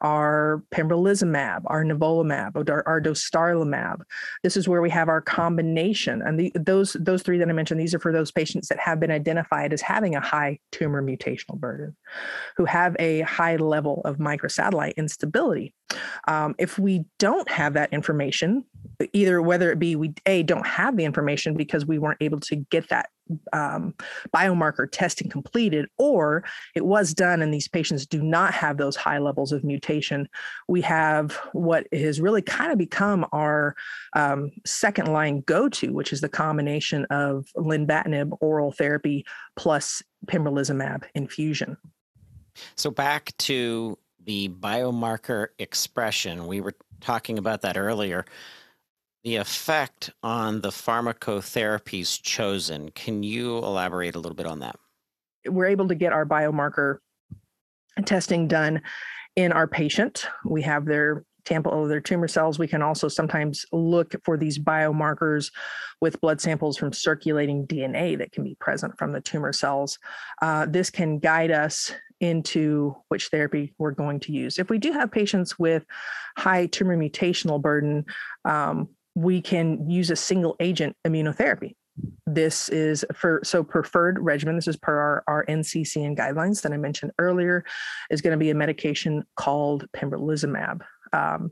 our 0.02 0.64
pembrolizumab, 0.74 1.62
our 1.66 1.84
nivolumab, 1.84 2.70
our, 2.70 2.88
our 2.88 3.02
dostarlimab. 3.02 4.02
This 4.44 4.58
is 4.58 4.68
where 4.68 4.82
we 4.82 4.90
have 4.90 5.10
our 5.10 5.22
combination. 5.22 6.22
And 6.22 6.40
the, 6.40 6.52
those, 6.56 6.94
those 7.00 7.24
three 7.24 7.38
that 7.38 7.50
I 7.50 7.54
mentioned, 7.54 7.80
these 7.80 7.94
are 7.94 8.00
for 8.00 8.12
those 8.12 8.32
patients 8.32 8.68
that 8.70 8.80
have 8.80 9.00
been 9.00 9.12
identified 9.12 9.74
as 9.74 9.82
having 9.82 10.16
a 10.16 10.22
high 10.22 10.60
tumor 10.72 11.02
mutational 11.02 11.58
burden, 11.58 11.96
who 12.56 12.66
have 12.66 12.96
a 13.00 13.22
high 13.22 13.56
level 13.56 14.02
of 14.06 14.18
microsatellite 14.18 14.96
instability. 14.96 15.74
Um, 16.28 16.56
if 16.58 16.78
we 16.78 17.06
don't 17.20 17.50
have 17.50 17.74
that 17.74 17.94
information, 17.94 18.66
either 19.14 19.42
whether 19.42 19.72
it 19.72 19.80
be 19.80 19.96
we 19.96 20.14
a 20.26 20.44
don't 20.44 20.68
have 20.68 20.98
the 20.98 21.06
information 21.06 21.56
because 21.56 21.86
we 21.86 21.98
weren't 21.98 22.22
able 22.22 22.40
to 22.42 22.56
get 22.56 22.90
that 22.90 23.10
um, 23.54 23.94
biomarker 24.34 24.88
testing 24.92 25.30
completed, 25.30 25.88
or 25.98 26.44
it 26.76 26.86
was 26.86 27.14
done 27.14 27.42
and 27.42 27.54
these 27.54 27.68
patients 27.68 28.06
do 28.06 28.22
not 28.22 28.54
have 28.54 28.78
those 28.78 28.96
high 28.96 29.18
levels 29.18 29.52
of 29.52 29.64
mutation, 29.64 30.28
we 30.68 30.82
have 30.82 31.34
what 31.54 31.88
has 31.94 32.20
really 32.20 32.42
kind 32.42 32.72
of 32.72 32.78
become 32.78 33.26
our 33.32 33.76
um, 34.16 34.52
second 34.66 35.12
line 35.12 35.42
go 35.42 35.70
to, 35.70 35.92
which 35.94 36.14
is 36.14 36.22
the 36.22 36.30
combination 36.30 37.06
of 37.06 37.48
lenvatinib 37.56 38.38
oral 38.42 38.72
therapy 38.72 39.26
plus 39.56 40.02
pembrolizumab 40.26 41.04
infusion. 41.16 41.78
So, 42.76 42.90
back 42.90 43.36
to 43.40 43.98
the 44.26 44.50
biomarker 44.50 45.48
expression, 45.60 46.48
we 46.48 46.62
were 46.62 46.74
talking 47.00 47.38
about 47.38 47.62
that 47.62 47.78
earlier 47.78 48.26
the 49.28 49.36
effect 49.36 50.10
on 50.24 50.62
the 50.62 50.70
pharmacotherapies 50.70 52.22
chosen. 52.24 52.90
Can 52.92 53.24
you 53.24 53.58
elaborate 53.58 54.16
a 54.16 54.20
little 54.20 54.38
bit 54.38 54.46
on 54.46 54.60
that? 54.60 54.78
We're 55.46 55.66
able 55.66 55.90
to 55.90 55.96
get 55.96 56.14
our 56.14 56.26
biomarker 56.26 57.00
testing 58.06 58.48
done 58.48 58.82
in 59.36 59.52
our 59.52 59.68
patient. 59.68 60.28
We 60.46 60.62
have 60.62 60.86
their 60.86 61.26
sample 61.46 61.84
of 61.84 61.90
their 61.90 62.00
tumor 62.00 62.30
cells. 62.30 62.58
We 62.58 62.70
can 62.70 62.82
also 62.82 63.10
sometimes 63.10 63.66
look 63.74 64.16
for 64.24 64.38
these 64.38 64.58
biomarkers 64.58 65.52
with 66.00 66.22
blood 66.22 66.40
samples 66.40 66.78
from 66.78 66.94
circulating 66.94 67.68
DNA 67.68 68.18
that 68.20 68.32
can 68.32 68.46
be 68.46 68.56
present 68.56 68.98
from 68.98 69.12
the 69.12 69.20
tumor 69.20 69.52
cells. 69.52 70.00
Uh, 70.42 70.68
this 70.68 70.90
can 70.90 71.20
guide 71.20 71.52
us 71.52 71.92
into 72.22 72.96
which 73.10 73.28
therapy 73.28 73.74
we're 73.78 73.92
going 73.92 74.22
to 74.22 74.32
use. 74.32 74.58
If 74.58 74.70
we 74.70 74.78
do 74.78 74.94
have 74.94 75.12
patients 75.12 75.60
with 75.60 75.86
high 76.38 76.68
tumor 76.68 76.98
mutational 76.98 77.62
burden, 77.62 78.06
um, 78.46 78.88
we 79.18 79.42
can 79.42 79.90
use 79.90 80.12
a 80.12 80.16
single 80.16 80.56
agent 80.60 80.96
immunotherapy. 81.04 81.74
This 82.28 82.70
is 82.70 83.04
for 83.16 83.42
so 83.44 83.64
preferred 83.64 84.20
regimen. 84.20 84.56
This 84.56 84.68
is 84.68 84.78
per 84.78 84.96
our, 84.96 85.24
our 85.28 85.46
NCCN 85.48 86.16
guidelines 86.16 86.62
that 86.62 86.72
I 86.72 86.78
mentioned 86.78 87.14
earlier, 87.18 87.66
is 88.12 88.22
going 88.22 88.34
to 88.34 88.38
be 88.38 88.52
a 88.52 88.56
medication 88.56 89.24
called 89.36 89.88
pembrolizumab. 89.96 90.82
Um, 91.14 91.52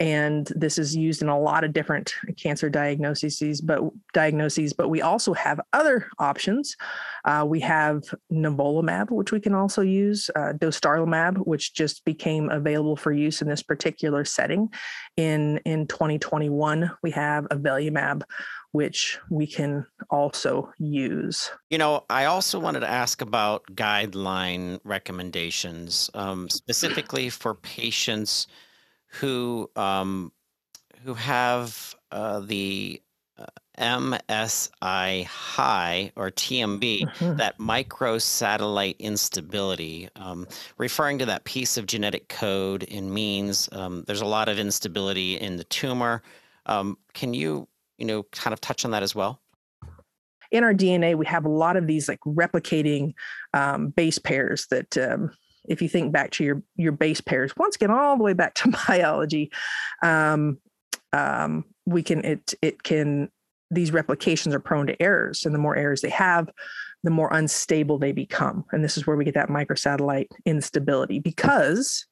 and 0.00 0.50
this 0.54 0.78
is 0.78 0.96
used 0.96 1.22
in 1.22 1.28
a 1.28 1.38
lot 1.38 1.64
of 1.64 1.72
different 1.72 2.14
cancer 2.36 2.68
diagnoses, 2.68 3.60
but 3.60 3.82
diagnoses. 4.12 4.72
But 4.72 4.88
we 4.88 5.02
also 5.02 5.32
have 5.34 5.60
other 5.72 6.08
options. 6.18 6.76
Uh, 7.24 7.44
we 7.46 7.60
have 7.60 8.02
nivolumab, 8.32 9.10
which 9.10 9.32
we 9.32 9.40
can 9.40 9.54
also 9.54 9.82
use, 9.82 10.30
uh, 10.36 10.52
dostarlimab, 10.54 11.38
which 11.46 11.74
just 11.74 12.04
became 12.04 12.50
available 12.50 12.96
for 12.96 13.12
use 13.12 13.42
in 13.42 13.48
this 13.48 13.62
particular 13.62 14.24
setting. 14.24 14.68
In 15.16 15.58
in 15.64 15.86
2021, 15.86 16.90
we 17.02 17.10
have 17.12 17.44
avelumab, 17.48 18.22
which 18.72 19.18
we 19.30 19.46
can 19.46 19.86
also 20.10 20.72
use. 20.78 21.50
You 21.70 21.78
know, 21.78 22.04
I 22.10 22.24
also 22.24 22.58
wanted 22.58 22.80
to 22.80 22.90
ask 22.90 23.20
about 23.20 23.64
guideline 23.74 24.80
recommendations, 24.84 26.10
um, 26.14 26.48
specifically 26.48 27.28
for 27.28 27.54
patients 27.54 28.46
who 29.12 29.70
um, 29.76 30.32
who 31.04 31.14
have 31.14 31.94
uh, 32.10 32.40
the 32.40 33.00
uh, 33.38 33.46
MSI 33.78 35.24
high 35.24 36.12
or 36.16 36.30
TMB, 36.30 37.00
mm-hmm. 37.00 37.36
that 37.36 37.58
microsatellite 37.58 38.98
instability, 38.98 40.08
um, 40.16 40.46
referring 40.78 41.18
to 41.18 41.26
that 41.26 41.44
piece 41.44 41.76
of 41.76 41.86
genetic 41.86 42.28
code 42.28 42.82
in 42.84 43.12
means 43.12 43.68
um, 43.72 44.04
there's 44.06 44.20
a 44.20 44.26
lot 44.26 44.48
of 44.48 44.58
instability 44.58 45.38
in 45.38 45.56
the 45.56 45.64
tumor. 45.64 46.22
Um, 46.66 46.98
can 47.14 47.34
you, 47.34 47.68
you 47.98 48.06
know, 48.06 48.22
kind 48.24 48.52
of 48.52 48.60
touch 48.60 48.84
on 48.84 48.92
that 48.92 49.02
as 49.02 49.14
well? 49.14 49.40
In 50.50 50.64
our 50.64 50.74
DNA, 50.74 51.16
we 51.16 51.26
have 51.26 51.46
a 51.46 51.50
lot 51.50 51.76
of 51.76 51.86
these 51.86 52.08
like 52.08 52.20
replicating 52.20 53.14
um, 53.54 53.88
base 53.88 54.18
pairs 54.18 54.66
that 54.70 54.96
um, 54.98 55.32
if 55.72 55.82
you 55.82 55.88
think 55.88 56.12
back 56.12 56.30
to 56.30 56.44
your 56.44 56.62
your 56.76 56.92
base 56.92 57.20
pairs 57.20 57.52
once 57.56 57.76
again 57.76 57.90
all 57.90 58.16
the 58.16 58.24
way 58.24 58.32
back 58.32 58.54
to 58.54 58.72
biology 58.88 59.50
um, 60.02 60.58
um, 61.12 61.64
we 61.86 62.02
can 62.02 62.24
it 62.24 62.54
it 62.62 62.82
can 62.82 63.28
these 63.70 63.92
replications 63.92 64.54
are 64.54 64.60
prone 64.60 64.86
to 64.86 65.02
errors 65.02 65.44
and 65.44 65.54
the 65.54 65.58
more 65.58 65.76
errors 65.76 66.02
they 66.02 66.10
have 66.10 66.48
the 67.02 67.10
more 67.10 67.32
unstable 67.32 67.98
they 67.98 68.12
become. 68.12 68.64
And 68.72 68.84
this 68.84 68.96
is 68.96 69.06
where 69.06 69.16
we 69.16 69.24
get 69.24 69.34
that 69.34 69.48
microsatellite 69.48 70.28
instability 70.46 71.18
because 71.18 72.06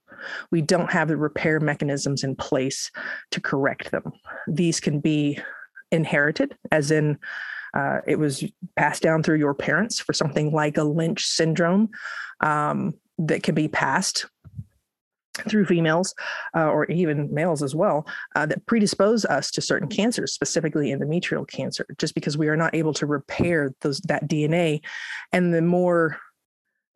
we 0.50 0.60
don't 0.60 0.90
have 0.90 1.08
the 1.08 1.16
repair 1.16 1.60
mechanisms 1.60 2.24
in 2.24 2.34
place 2.34 2.90
to 3.30 3.40
correct 3.40 3.90
them. 3.90 4.12
These 4.48 4.80
can 4.80 5.00
be 5.00 5.38
inherited 5.92 6.56
as 6.70 6.90
in 6.90 7.18
uh, 7.72 8.00
it 8.04 8.18
was 8.18 8.44
passed 8.74 9.02
down 9.02 9.22
through 9.22 9.38
your 9.38 9.54
parents 9.54 10.00
for 10.00 10.12
something 10.12 10.52
like 10.52 10.76
a 10.76 10.82
lynch 10.82 11.24
syndrome 11.24 11.88
um, 12.40 12.94
that 13.20 13.42
can 13.42 13.54
be 13.54 13.68
passed 13.68 14.26
through 15.48 15.64
females 15.64 16.14
uh, 16.56 16.66
or 16.66 16.86
even 16.86 17.32
males 17.32 17.62
as 17.62 17.74
well 17.74 18.06
uh, 18.34 18.44
that 18.46 18.64
predispose 18.66 19.24
us 19.24 19.50
to 19.50 19.60
certain 19.60 19.88
cancers 19.88 20.32
specifically 20.32 20.90
endometrial 20.90 21.48
cancer 21.48 21.86
just 21.98 22.14
because 22.14 22.36
we 22.36 22.48
are 22.48 22.56
not 22.56 22.74
able 22.74 22.92
to 22.92 23.06
repair 23.06 23.72
those 23.80 24.00
that 24.00 24.28
dna 24.28 24.80
and 25.32 25.54
the 25.54 25.62
more 25.62 26.18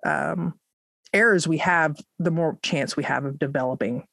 um, 0.04 0.54
errors 1.12 1.46
we 1.46 1.58
have 1.58 1.96
the 2.18 2.30
more 2.30 2.58
chance 2.62 2.96
we 2.96 3.04
have 3.04 3.24
of 3.24 3.38
developing 3.38 4.04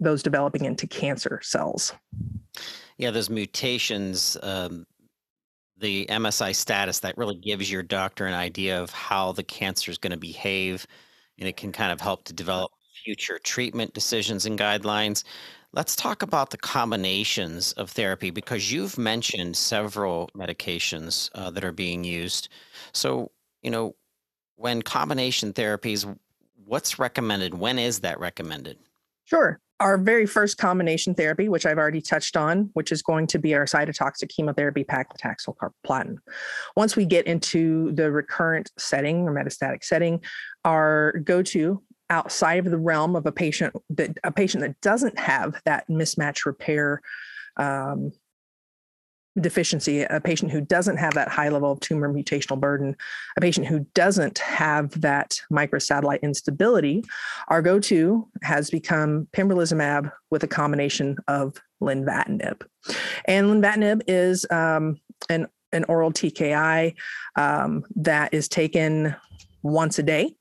those 0.00 0.22
developing 0.22 0.64
into 0.64 0.86
cancer 0.86 1.40
cells. 1.42 1.92
Yeah 2.98 3.10
those 3.10 3.30
mutations 3.30 4.36
um, 4.42 4.86
the 5.78 6.06
msi 6.06 6.54
status 6.54 6.98
that 7.00 7.16
really 7.16 7.36
gives 7.36 7.70
your 7.70 7.82
doctor 7.82 8.26
an 8.26 8.34
idea 8.34 8.82
of 8.82 8.90
how 8.90 9.32
the 9.32 9.44
cancer 9.44 9.90
is 9.90 9.98
going 9.98 10.10
to 10.10 10.18
behave 10.18 10.86
and 11.38 11.48
it 11.48 11.56
can 11.56 11.72
kind 11.72 11.92
of 11.92 12.00
help 12.00 12.24
to 12.24 12.32
develop 12.32 12.72
future 13.04 13.38
treatment 13.38 13.94
decisions 13.94 14.46
and 14.46 14.58
guidelines. 14.58 15.24
Let's 15.72 15.94
talk 15.94 16.22
about 16.22 16.50
the 16.50 16.56
combinations 16.56 17.72
of 17.74 17.90
therapy 17.90 18.30
because 18.30 18.72
you've 18.72 18.98
mentioned 18.98 19.56
several 19.56 20.30
medications 20.34 21.30
uh, 21.34 21.50
that 21.50 21.64
are 21.64 21.72
being 21.72 22.04
used. 22.04 22.48
So, 22.92 23.30
you 23.62 23.70
know, 23.70 23.94
when 24.56 24.82
combination 24.82 25.52
therapies, 25.52 26.18
what's 26.64 26.98
recommended? 26.98 27.54
When 27.54 27.78
is 27.78 28.00
that 28.00 28.18
recommended? 28.18 28.78
Sure. 29.24 29.60
Our 29.80 29.96
very 29.96 30.26
first 30.26 30.58
combination 30.58 31.14
therapy, 31.14 31.48
which 31.48 31.64
I've 31.64 31.78
already 31.78 32.00
touched 32.00 32.36
on, 32.36 32.70
which 32.72 32.90
is 32.90 33.00
going 33.00 33.28
to 33.28 33.38
be 33.38 33.54
our 33.54 33.64
cytotoxic 33.64 34.28
chemotherapy 34.28 34.82
paclitaxel 34.82 35.54
carboplatin. 35.56 36.16
Once 36.76 36.96
we 36.96 37.04
get 37.04 37.26
into 37.26 37.92
the 37.92 38.10
recurrent 38.10 38.72
setting 38.76 39.28
or 39.28 39.32
metastatic 39.32 39.84
setting, 39.84 40.20
our 40.68 41.12
go-to 41.24 41.82
outside 42.10 42.58
of 42.58 42.70
the 42.70 42.78
realm 42.78 43.16
of 43.16 43.24
a 43.24 43.32
patient 43.32 43.74
that 43.88 44.18
a 44.22 44.30
patient 44.30 44.62
that 44.62 44.78
doesn't 44.82 45.18
have 45.18 45.60
that 45.64 45.88
mismatch 45.88 46.44
repair 46.44 47.00
um, 47.56 48.12
deficiency, 49.40 50.02
a 50.02 50.20
patient 50.20 50.50
who 50.50 50.60
doesn't 50.60 50.98
have 50.98 51.14
that 51.14 51.28
high 51.28 51.48
level 51.48 51.72
of 51.72 51.80
tumor 51.80 52.12
mutational 52.12 52.60
burden, 52.60 52.94
a 53.36 53.40
patient 53.40 53.66
who 53.66 53.86
doesn't 53.94 54.38
have 54.38 55.00
that 55.00 55.40
microsatellite 55.50 56.20
instability, 56.22 57.02
our 57.48 57.62
go 57.62 57.78
to 57.78 58.28
has 58.42 58.70
become 58.70 59.26
pembrolizumab 59.32 60.12
with 60.30 60.42
a 60.42 60.48
combination 60.48 61.16
of 61.28 61.56
lenvatinib. 61.80 62.62
And 63.24 63.46
lenvatinib 63.46 64.02
is 64.06 64.44
um, 64.50 64.98
an, 65.30 65.46
an 65.72 65.84
oral 65.84 66.12
TKI 66.12 66.94
um, 67.36 67.84
that 67.96 68.34
is 68.34 68.48
taken 68.48 69.14
once 69.62 69.98
a 69.98 70.02
day. 70.02 70.34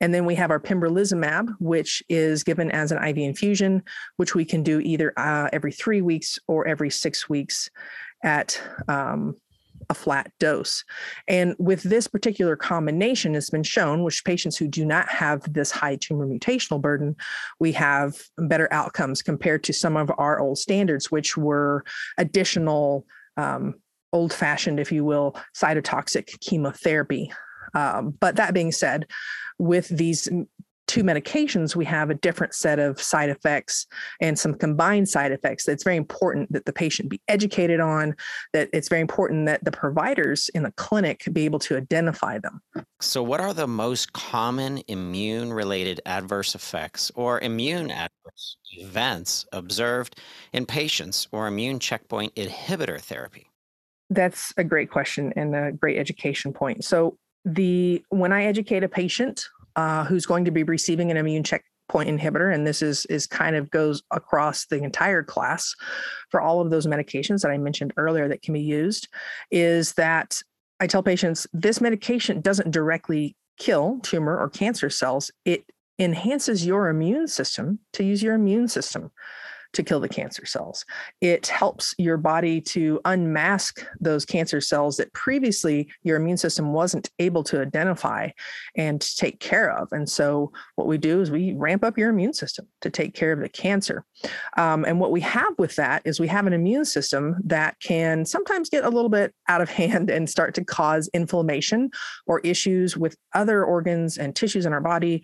And 0.00 0.12
then 0.12 0.26
we 0.26 0.34
have 0.36 0.50
our 0.50 0.60
pembrolizumab, 0.60 1.54
which 1.60 2.02
is 2.08 2.44
given 2.44 2.70
as 2.70 2.92
an 2.92 3.02
IV 3.02 3.18
infusion, 3.18 3.82
which 4.16 4.34
we 4.34 4.44
can 4.44 4.62
do 4.62 4.80
either 4.80 5.12
uh, 5.16 5.48
every 5.52 5.72
three 5.72 6.02
weeks 6.02 6.38
or 6.48 6.66
every 6.66 6.90
six 6.90 7.28
weeks 7.28 7.70
at 8.22 8.60
um, 8.88 9.36
a 9.90 9.94
flat 9.94 10.30
dose. 10.38 10.84
And 11.28 11.54
with 11.58 11.82
this 11.82 12.06
particular 12.06 12.56
combination, 12.56 13.34
it's 13.34 13.50
been 13.50 13.62
shown, 13.62 14.02
which 14.02 14.24
patients 14.24 14.56
who 14.56 14.68
do 14.68 14.84
not 14.84 15.08
have 15.08 15.52
this 15.52 15.70
high 15.70 15.96
tumor 15.96 16.26
mutational 16.26 16.80
burden, 16.80 17.16
we 17.60 17.72
have 17.72 18.14
better 18.38 18.68
outcomes 18.72 19.22
compared 19.22 19.64
to 19.64 19.72
some 19.72 19.96
of 19.96 20.10
our 20.18 20.40
old 20.40 20.58
standards, 20.58 21.10
which 21.10 21.36
were 21.36 21.84
additional 22.18 23.06
um, 23.36 23.74
old 24.12 24.32
fashioned, 24.32 24.78
if 24.78 24.92
you 24.92 25.04
will, 25.04 25.36
cytotoxic 25.54 26.38
chemotherapy. 26.40 27.32
Um, 27.74 28.16
but 28.20 28.36
that 28.36 28.54
being 28.54 28.72
said, 28.72 29.06
with 29.58 29.88
these 29.88 30.28
two 30.92 31.02
medications, 31.02 31.74
we 31.74 31.86
have 31.86 32.10
a 32.10 32.14
different 32.14 32.54
set 32.54 32.78
of 32.78 33.00
side 33.00 33.30
effects 33.30 33.86
and 34.20 34.38
some 34.38 34.52
combined 34.52 35.08
side 35.08 35.32
effects 35.32 35.64
that's 35.64 35.84
very 35.84 35.96
important 35.96 36.52
that 36.52 36.66
the 36.66 36.72
patient 36.72 37.08
be 37.08 37.18
educated 37.28 37.80
on, 37.80 38.14
that 38.52 38.68
it's 38.74 38.90
very 38.90 39.00
important 39.00 39.46
that 39.46 39.64
the 39.64 39.70
providers 39.70 40.50
in 40.54 40.64
the 40.64 40.72
clinic 40.72 41.24
be 41.32 41.46
able 41.46 41.58
to 41.58 41.78
identify 41.78 42.38
them. 42.38 42.60
So, 43.00 43.22
what 43.22 43.40
are 43.40 43.54
the 43.54 43.66
most 43.66 44.12
common 44.12 44.82
immune 44.88 45.50
related 45.50 46.00
adverse 46.04 46.54
effects 46.54 47.10
or 47.14 47.40
immune 47.40 47.90
adverse 47.90 48.58
events 48.72 49.46
observed 49.52 50.18
in 50.52 50.66
patients 50.66 51.26
or 51.32 51.46
immune 51.46 51.78
checkpoint 51.78 52.34
inhibitor 52.34 53.00
therapy? 53.00 53.46
That's 54.10 54.52
a 54.58 54.64
great 54.64 54.90
question 54.90 55.32
and 55.36 55.54
a 55.54 55.72
great 55.72 55.96
education 55.96 56.52
point. 56.52 56.84
So, 56.84 57.16
the 57.44 58.04
when 58.10 58.32
I 58.32 58.44
educate 58.44 58.84
a 58.84 58.88
patient 58.88 59.48
uh, 59.76 60.04
who's 60.04 60.26
going 60.26 60.44
to 60.44 60.50
be 60.50 60.62
receiving 60.62 61.10
an 61.10 61.16
immune 61.16 61.42
checkpoint 61.42 62.08
inhibitor, 62.08 62.54
and 62.54 62.66
this 62.66 62.82
is 62.82 63.06
is 63.06 63.26
kind 63.26 63.56
of 63.56 63.70
goes 63.70 64.02
across 64.10 64.66
the 64.66 64.82
entire 64.82 65.22
class 65.22 65.74
for 66.30 66.40
all 66.40 66.60
of 66.60 66.70
those 66.70 66.86
medications 66.86 67.42
that 67.42 67.50
I 67.50 67.58
mentioned 67.58 67.92
earlier 67.96 68.28
that 68.28 68.42
can 68.42 68.54
be 68.54 68.60
used, 68.60 69.08
is 69.50 69.94
that 69.94 70.40
I 70.80 70.86
tell 70.86 71.02
patients 71.02 71.46
this 71.52 71.80
medication 71.80 72.40
doesn't 72.40 72.70
directly 72.70 73.36
kill 73.58 74.00
tumor 74.02 74.38
or 74.38 74.48
cancer 74.48 74.90
cells. 74.90 75.30
It 75.44 75.64
enhances 75.98 76.66
your 76.66 76.88
immune 76.88 77.28
system 77.28 77.78
to 77.92 78.04
use 78.04 78.22
your 78.22 78.34
immune 78.34 78.68
system 78.68 79.10
to 79.72 79.82
kill 79.82 80.00
the 80.00 80.08
cancer 80.08 80.46
cells. 80.46 80.84
It 81.20 81.46
helps 81.46 81.94
your 81.98 82.16
body 82.16 82.60
to 82.60 83.00
unmask 83.04 83.84
those 84.00 84.24
cancer 84.24 84.60
cells 84.60 84.96
that 84.96 85.12
previously 85.12 85.88
your 86.02 86.16
immune 86.16 86.36
system 86.36 86.72
wasn't 86.72 87.10
able 87.18 87.42
to 87.44 87.60
identify 87.60 88.30
and 88.76 89.00
take 89.16 89.40
care 89.40 89.70
of. 89.70 89.88
And 89.92 90.08
so, 90.08 90.52
what 90.76 90.86
we 90.86 90.98
do 90.98 91.20
is 91.20 91.30
we 91.30 91.52
ramp 91.52 91.84
up 91.84 91.98
your 91.98 92.10
immune 92.10 92.34
system 92.34 92.66
to 92.80 92.90
take 92.90 93.14
care 93.14 93.32
of 93.32 93.40
the 93.40 93.48
cancer. 93.48 94.04
Um, 94.56 94.84
and 94.84 95.00
what 95.00 95.12
we 95.12 95.20
have 95.20 95.54
with 95.58 95.76
that 95.76 96.02
is 96.04 96.20
we 96.20 96.28
have 96.28 96.46
an 96.46 96.52
immune 96.52 96.84
system 96.84 97.36
that 97.44 97.78
can 97.80 98.24
sometimes 98.24 98.68
get 98.68 98.84
a 98.84 98.90
little 98.90 99.10
bit 99.10 99.34
out 99.48 99.60
of 99.60 99.70
hand 99.82 100.10
and 100.10 100.28
start 100.28 100.54
to 100.54 100.64
cause 100.64 101.08
inflammation 101.14 101.90
or 102.26 102.40
issues 102.40 102.96
with 102.96 103.16
other 103.34 103.64
organs 103.64 104.18
and 104.18 104.36
tissues 104.36 104.66
in 104.66 104.72
our 104.72 104.80
body 104.80 105.22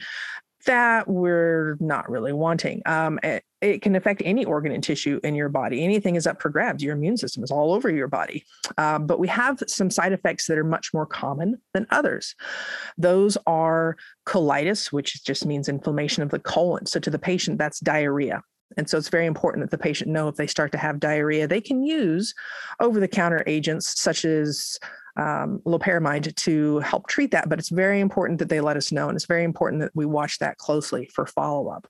that 0.67 1.09
we're 1.09 1.76
not 1.81 2.11
really 2.11 2.33
wanting. 2.33 2.83
Um, 2.85 3.19
it, 3.23 3.43
it, 3.60 3.82
can 3.82 3.96
affect 3.96 4.22
any 4.24 4.44
organ 4.44 4.72
and 4.72 4.82
tissue 4.82 5.20
in 5.24 5.34
your 5.34 5.48
body. 5.48 5.82
Anything 5.82 6.16
is 6.16 6.26
up 6.26 6.40
for 6.40 6.48
grabs. 6.48 6.82
Your 6.82 6.94
immune 6.94 7.16
system 7.16 7.42
is 7.42 7.50
all 7.50 7.72
over 7.72 7.90
your 7.90 8.08
body. 8.08 8.44
Um, 8.76 9.06
but 9.06 9.18
we 9.18 9.28
have 9.28 9.62
some 9.66 9.90
side 9.90 10.12
effects 10.12 10.46
that 10.46 10.58
are 10.58 10.64
much 10.64 10.92
more 10.94 11.06
common 11.06 11.60
than 11.74 11.86
others. 11.90 12.34
Those 12.96 13.36
are 13.46 13.96
colitis, 14.26 14.92
which 14.92 15.24
just 15.24 15.46
means 15.46 15.68
inflammation 15.68 16.22
of 16.22 16.30
the 16.30 16.38
colon. 16.38 16.86
So 16.86 17.00
to 17.00 17.10
the 17.10 17.18
patient, 17.18 17.58
that's 17.58 17.80
diarrhea. 17.80 18.42
And 18.76 18.88
so 18.88 18.98
it's 18.98 19.08
very 19.08 19.26
important 19.26 19.64
that 19.64 19.70
the 19.70 19.82
patient 19.82 20.10
know 20.10 20.28
if 20.28 20.36
they 20.36 20.46
start 20.46 20.72
to 20.72 20.78
have 20.78 21.00
diarrhea, 21.00 21.48
they 21.48 21.60
can 21.60 21.82
use 21.82 22.34
over 22.80 23.00
the 23.00 23.08
counter 23.08 23.42
agents 23.46 23.98
such 24.00 24.24
as 24.24 24.78
um, 25.18 25.60
loperamide 25.66 26.34
to 26.34 26.78
help 26.78 27.08
treat 27.08 27.30
that. 27.32 27.48
But 27.48 27.58
it's 27.58 27.68
very 27.68 28.00
important 28.00 28.38
that 28.38 28.48
they 28.48 28.60
let 28.60 28.76
us 28.76 28.92
know. 28.92 29.08
And 29.08 29.16
it's 29.16 29.26
very 29.26 29.44
important 29.44 29.82
that 29.82 29.90
we 29.94 30.06
watch 30.06 30.38
that 30.38 30.56
closely 30.58 31.10
for 31.12 31.26
follow 31.26 31.68
up. 31.68 31.87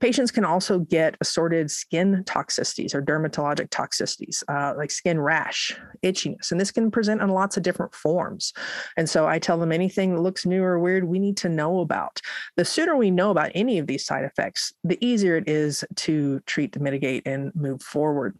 Patients 0.00 0.30
can 0.30 0.44
also 0.44 0.80
get 0.80 1.16
assorted 1.20 1.70
skin 1.70 2.24
toxicities 2.24 2.94
or 2.94 3.02
dermatologic 3.02 3.70
toxicities, 3.70 4.42
uh, 4.48 4.74
like 4.76 4.90
skin 4.90 5.20
rash, 5.20 5.76
itchiness. 6.02 6.50
And 6.50 6.60
this 6.60 6.70
can 6.70 6.90
present 6.90 7.22
in 7.22 7.28
lots 7.28 7.56
of 7.56 7.62
different 7.62 7.94
forms. 7.94 8.52
And 8.96 9.08
so 9.08 9.26
I 9.26 9.38
tell 9.38 9.58
them 9.58 9.72
anything 9.72 10.14
that 10.14 10.20
looks 10.20 10.44
new 10.44 10.62
or 10.62 10.78
weird, 10.78 11.04
we 11.04 11.18
need 11.18 11.36
to 11.38 11.48
know 11.48 11.80
about. 11.80 12.20
The 12.56 12.64
sooner 12.64 12.96
we 12.96 13.10
know 13.10 13.30
about 13.30 13.52
any 13.54 13.78
of 13.78 13.86
these 13.86 14.04
side 14.04 14.24
effects, 14.24 14.72
the 14.82 15.02
easier 15.04 15.36
it 15.36 15.48
is 15.48 15.84
to 15.96 16.40
treat, 16.40 16.72
to 16.72 16.80
mitigate, 16.80 17.26
and 17.26 17.54
move 17.54 17.82
forward. 17.82 18.38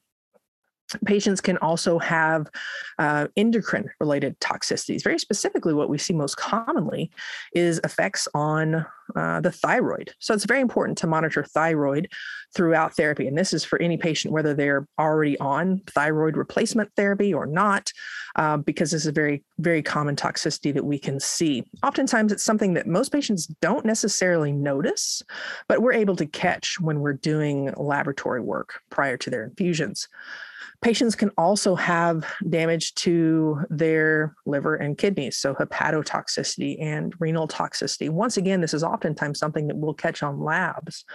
Patients 1.04 1.40
can 1.40 1.56
also 1.58 1.98
have 1.98 2.48
uh, 2.98 3.28
endocrine 3.36 3.90
related 4.00 4.38
toxicities. 4.40 5.02
Very 5.02 5.18
specifically, 5.18 5.74
what 5.74 5.88
we 5.88 5.98
see 5.98 6.12
most 6.12 6.36
commonly 6.36 7.10
is 7.54 7.80
effects 7.84 8.28
on 8.34 8.86
uh, 9.16 9.40
the 9.40 9.52
thyroid. 9.52 10.12
So 10.18 10.34
it's 10.34 10.46
very 10.46 10.60
important 10.60 10.98
to 10.98 11.06
monitor 11.06 11.44
thyroid 11.44 12.08
throughout 12.54 12.96
therapy. 12.96 13.26
And 13.26 13.36
this 13.36 13.52
is 13.52 13.64
for 13.64 13.80
any 13.80 13.96
patient, 13.96 14.32
whether 14.32 14.54
they're 14.54 14.86
already 14.98 15.38
on 15.38 15.82
thyroid 15.86 16.36
replacement 16.36 16.90
therapy 16.96 17.34
or 17.34 17.46
not, 17.46 17.92
uh, 18.36 18.56
because 18.56 18.90
this 18.90 19.02
is 19.02 19.06
a 19.06 19.12
very, 19.12 19.42
very 19.58 19.82
common 19.82 20.16
toxicity 20.16 20.72
that 20.72 20.84
we 20.84 20.98
can 20.98 21.20
see. 21.20 21.64
Oftentimes, 21.82 22.32
it's 22.32 22.42
something 22.42 22.74
that 22.74 22.86
most 22.86 23.12
patients 23.12 23.46
don't 23.60 23.84
necessarily 23.84 24.52
notice, 24.52 25.22
but 25.68 25.82
we're 25.82 25.92
able 25.92 26.16
to 26.16 26.26
catch 26.26 26.80
when 26.80 27.00
we're 27.00 27.12
doing 27.12 27.72
laboratory 27.76 28.40
work 28.40 28.80
prior 28.90 29.16
to 29.18 29.30
their 29.30 29.44
infusions. 29.44 30.08
Patients 30.84 31.14
can 31.14 31.30
also 31.38 31.74
have 31.76 32.30
damage 32.50 32.94
to 32.96 33.58
their 33.70 34.36
liver 34.44 34.74
and 34.74 34.98
kidneys, 34.98 35.38
so 35.38 35.54
hepatotoxicity 35.54 36.76
and 36.78 37.14
renal 37.18 37.48
toxicity. 37.48 38.10
Once 38.10 38.36
again, 38.36 38.60
this 38.60 38.74
is 38.74 38.84
oftentimes 38.84 39.38
something 39.38 39.66
that 39.68 39.78
we'll 39.78 39.94
catch 39.94 40.22
on 40.22 40.44
labs, 40.44 41.06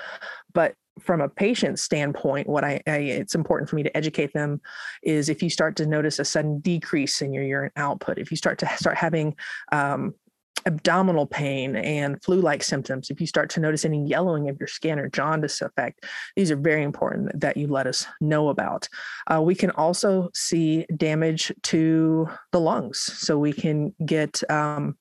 but 0.56 0.74
from 1.00 1.22
a 1.22 1.30
patient 1.30 1.78
standpoint, 1.78 2.50
what 2.50 2.64
I, 2.64 2.82
I, 2.88 2.98
it's 2.98 3.36
important 3.36 3.70
for 3.70 3.76
me 3.76 3.84
to 3.84 3.96
educate 3.96 4.34
them 4.34 4.60
is 5.04 5.30
if 5.30 5.44
you 5.44 5.52
start 5.52 5.76
to 5.76 5.86
notice 5.86 6.18
a 6.18 6.26
sudden 6.26 6.60
decrease 6.62 7.22
in 7.22 7.32
your 7.32 7.44
urine 7.44 7.72
output, 7.76 8.18
if 8.18 8.32
you 8.32 8.38
start 8.38 8.58
to 8.60 8.70
start 8.76 8.98
having 8.98 9.36
um, 9.72 10.16
abdominal 10.65 11.26
pain 11.26 11.76
and 11.76 12.22
flu 12.24 12.41
like 12.41 12.63
symptoms, 12.63 13.10
if 13.10 13.22
you 13.22 13.28
start 13.28 13.50
to 13.52 13.60
notice 13.60 13.86
any 13.86 14.06
yellowing 14.06 14.50
of 14.50 14.58
your 14.60 14.67
skin 14.67 15.00
or 15.00 15.10
jaundice 15.10 15.62
effect, 15.62 16.06
these 16.36 16.52
are 16.52 16.56
very 16.56 16.84
important 16.84 17.39
that 17.39 17.58
you 17.58 17.67
let 17.67 17.88
us 17.88 18.06
know 18.22 18.50
about. 18.50 18.88
Uh, 19.28 19.41
we 19.41 19.56
can 19.56 19.72
also 19.72 20.30
see 20.34 20.86
damage 20.95 21.52
to 21.63 22.28
the 22.52 22.60
lungs. 22.60 23.00
So 23.00 23.38
we 23.38 23.54
can 23.54 23.93
get 24.06 24.41
um, 24.50 24.98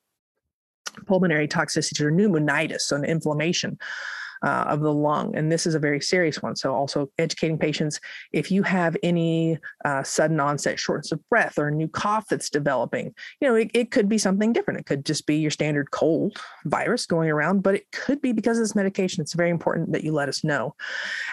pulmonary 1.05 1.47
toxicity 1.47 2.01
or 2.01 2.11
pneumonitis, 2.11 2.81
so 2.81 2.95
an 2.95 3.05
inflammation 3.05 3.77
uh, 4.43 4.65
of 4.67 4.81
the 4.81 4.93
lung. 4.93 5.35
And 5.35 5.51
this 5.51 5.65
is 5.65 5.75
a 5.75 5.79
very 5.79 6.01
serious 6.01 6.41
one. 6.41 6.55
So, 6.55 6.73
also 6.73 7.09
educating 7.17 7.57
patients 7.57 7.99
if 8.31 8.51
you 8.51 8.63
have 8.63 8.95
any 9.03 9.57
uh, 9.85 10.03
sudden 10.03 10.39
onset 10.39 10.79
shortness 10.79 11.11
of 11.11 11.27
breath 11.29 11.57
or 11.57 11.67
a 11.67 11.71
new 11.71 11.87
cough 11.87 12.27
that's 12.29 12.49
developing, 12.49 13.13
you 13.39 13.47
know, 13.47 13.55
it, 13.55 13.71
it 13.73 13.91
could 13.91 14.09
be 14.09 14.17
something 14.17 14.53
different. 14.53 14.79
It 14.79 14.85
could 14.85 15.05
just 15.05 15.25
be 15.25 15.37
your 15.37 15.51
standard 15.51 15.91
cold 15.91 16.39
virus 16.65 17.05
going 17.05 17.29
around, 17.29 17.63
but 17.63 17.75
it 17.75 17.91
could 17.91 18.21
be 18.21 18.31
because 18.31 18.57
of 18.57 18.63
this 18.63 18.75
medication. 18.75 19.21
It's 19.21 19.33
very 19.33 19.49
important 19.49 19.91
that 19.91 20.03
you 20.03 20.11
let 20.11 20.29
us 20.29 20.43
know. 20.43 20.75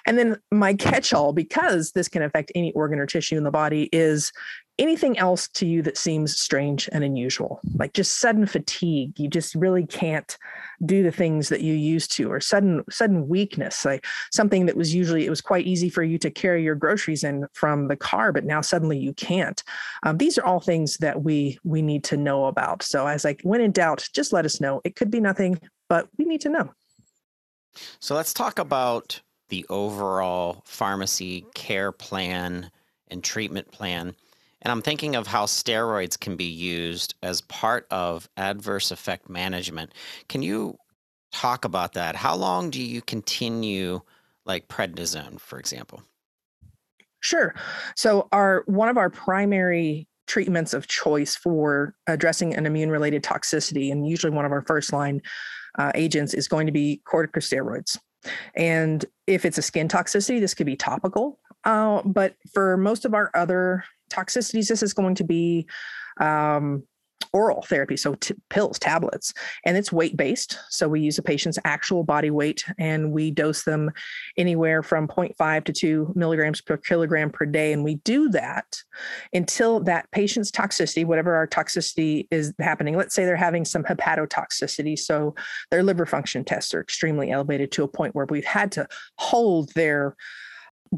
And 0.06 0.18
then, 0.18 0.36
my 0.50 0.74
catch 0.74 1.12
all, 1.12 1.32
because 1.32 1.92
this 1.92 2.08
can 2.08 2.22
affect 2.22 2.52
any 2.54 2.72
organ 2.72 2.98
or 2.98 3.06
tissue 3.06 3.36
in 3.36 3.44
the 3.44 3.50
body, 3.50 3.88
is 3.92 4.32
anything 4.78 5.18
else 5.18 5.48
to 5.48 5.66
you 5.66 5.80
that 5.82 5.96
seems 5.96 6.38
strange 6.38 6.88
and 6.92 7.02
unusual? 7.02 7.60
Like 7.74 7.94
just 7.94 8.20
sudden 8.20 8.46
fatigue. 8.46 9.18
You 9.18 9.28
just 9.28 9.54
really 9.54 9.86
can't 9.86 10.36
do 10.84 11.02
the 11.02 11.10
things 11.10 11.48
that 11.48 11.62
you 11.62 11.72
used 11.72 12.12
to 12.12 12.30
or 12.30 12.40
sudden 12.40 12.84
sudden 12.90 13.28
weakness. 13.28 13.84
Like 13.84 14.04
something 14.32 14.66
that 14.66 14.76
was 14.76 14.94
usually 14.94 15.24
it 15.24 15.30
was 15.30 15.40
quite 15.40 15.66
easy 15.66 15.88
for 15.88 16.02
you 16.02 16.18
to 16.18 16.30
carry 16.30 16.62
your 16.62 16.74
groceries 16.74 17.24
in 17.24 17.46
from 17.54 17.88
the 17.88 17.96
car 17.96 18.32
but 18.32 18.44
now 18.44 18.60
suddenly 18.60 18.98
you 18.98 19.14
can't. 19.14 19.62
Um, 20.02 20.18
these 20.18 20.36
are 20.36 20.44
all 20.44 20.60
things 20.60 20.98
that 20.98 21.22
we 21.22 21.58
we 21.64 21.82
need 21.82 22.04
to 22.04 22.16
know 22.16 22.46
about. 22.46 22.82
So 22.82 23.06
as 23.06 23.24
like 23.24 23.40
when 23.42 23.60
in 23.60 23.72
doubt 23.72 24.08
just 24.12 24.32
let 24.32 24.44
us 24.44 24.60
know. 24.60 24.80
It 24.84 24.96
could 24.96 25.10
be 25.10 25.20
nothing 25.20 25.58
but 25.88 26.08
we 26.18 26.24
need 26.24 26.40
to 26.42 26.48
know. 26.48 26.70
So 28.00 28.14
let's 28.14 28.34
talk 28.34 28.58
about 28.58 29.20
the 29.48 29.64
overall 29.68 30.62
pharmacy 30.66 31.46
care 31.54 31.92
plan 31.92 32.70
and 33.08 33.22
treatment 33.22 33.70
plan 33.70 34.14
and 34.66 34.72
I'm 34.72 34.82
thinking 34.82 35.14
of 35.14 35.28
how 35.28 35.44
steroids 35.44 36.18
can 36.18 36.34
be 36.34 36.42
used 36.42 37.14
as 37.22 37.40
part 37.42 37.86
of 37.92 38.28
adverse 38.36 38.90
effect 38.90 39.30
management. 39.30 39.92
Can 40.28 40.42
you 40.42 40.76
talk 41.30 41.64
about 41.64 41.92
that? 41.92 42.16
How 42.16 42.34
long 42.34 42.70
do 42.70 42.82
you 42.82 43.00
continue 43.00 44.00
like 44.44 44.66
prednisone, 44.66 45.38
for 45.38 45.60
example? 45.60 46.02
Sure. 47.20 47.54
So 47.94 48.26
our 48.32 48.64
one 48.66 48.88
of 48.88 48.98
our 48.98 49.08
primary 49.08 50.08
treatments 50.26 50.74
of 50.74 50.88
choice 50.88 51.36
for 51.36 51.94
addressing 52.08 52.52
an 52.52 52.66
immune 52.66 52.90
related 52.90 53.22
toxicity, 53.22 53.92
and 53.92 54.08
usually 54.08 54.32
one 54.32 54.46
of 54.46 54.50
our 54.50 54.62
first 54.62 54.92
line 54.92 55.22
uh, 55.78 55.92
agents 55.94 56.34
is 56.34 56.48
going 56.48 56.66
to 56.66 56.72
be 56.72 57.00
corticosteroids. 57.06 57.98
And 58.56 59.04
if 59.28 59.44
it's 59.44 59.58
a 59.58 59.62
skin 59.62 59.86
toxicity, 59.86 60.40
this 60.40 60.54
could 60.54 60.66
be 60.66 60.74
topical 60.74 61.38
Uh, 61.66 62.02
but 62.04 62.34
for 62.54 62.76
most 62.76 63.04
of 63.04 63.14
our 63.14 63.30
other 63.34 63.84
toxicities, 64.10 64.68
this 64.68 64.82
is 64.82 64.94
going 64.94 65.14
to 65.16 65.24
be 65.24 65.66
um, 66.20 66.82
oral 67.32 67.62
therapy, 67.62 67.96
so 67.96 68.14
t- 68.14 68.34
pills, 68.50 68.78
tablets, 68.78 69.32
and 69.64 69.76
it's 69.76 69.92
weight 69.92 70.16
based. 70.16 70.58
So 70.70 70.88
we 70.88 71.00
use 71.00 71.18
a 71.18 71.22
patient's 71.22 71.58
actual 71.64 72.02
body 72.04 72.30
weight 72.30 72.64
and 72.78 73.12
we 73.12 73.30
dose 73.30 73.64
them 73.64 73.90
anywhere 74.36 74.82
from 74.82 75.06
0.5 75.06 75.64
to 75.64 75.72
2 75.72 76.12
milligrams 76.14 76.60
per 76.60 76.76
kilogram 76.76 77.30
per 77.30 77.46
day. 77.46 77.72
And 77.72 77.84
we 77.84 77.96
do 77.96 78.28
that 78.30 78.78
until 79.32 79.80
that 79.80 80.10
patient's 80.10 80.50
toxicity, 80.50 81.04
whatever 81.04 81.34
our 81.34 81.46
toxicity 81.46 82.26
is 82.30 82.54
happening, 82.58 82.96
let's 82.96 83.14
say 83.14 83.24
they're 83.24 83.36
having 83.36 83.64
some 83.64 83.84
hepatotoxicity. 83.84 84.98
So 84.98 85.34
their 85.70 85.82
liver 85.82 86.06
function 86.06 86.44
tests 86.44 86.74
are 86.74 86.80
extremely 86.80 87.30
elevated 87.30 87.72
to 87.72 87.84
a 87.84 87.88
point 87.88 88.14
where 88.14 88.26
we've 88.28 88.44
had 88.44 88.72
to 88.72 88.86
hold 89.18 89.72
their 89.74 90.16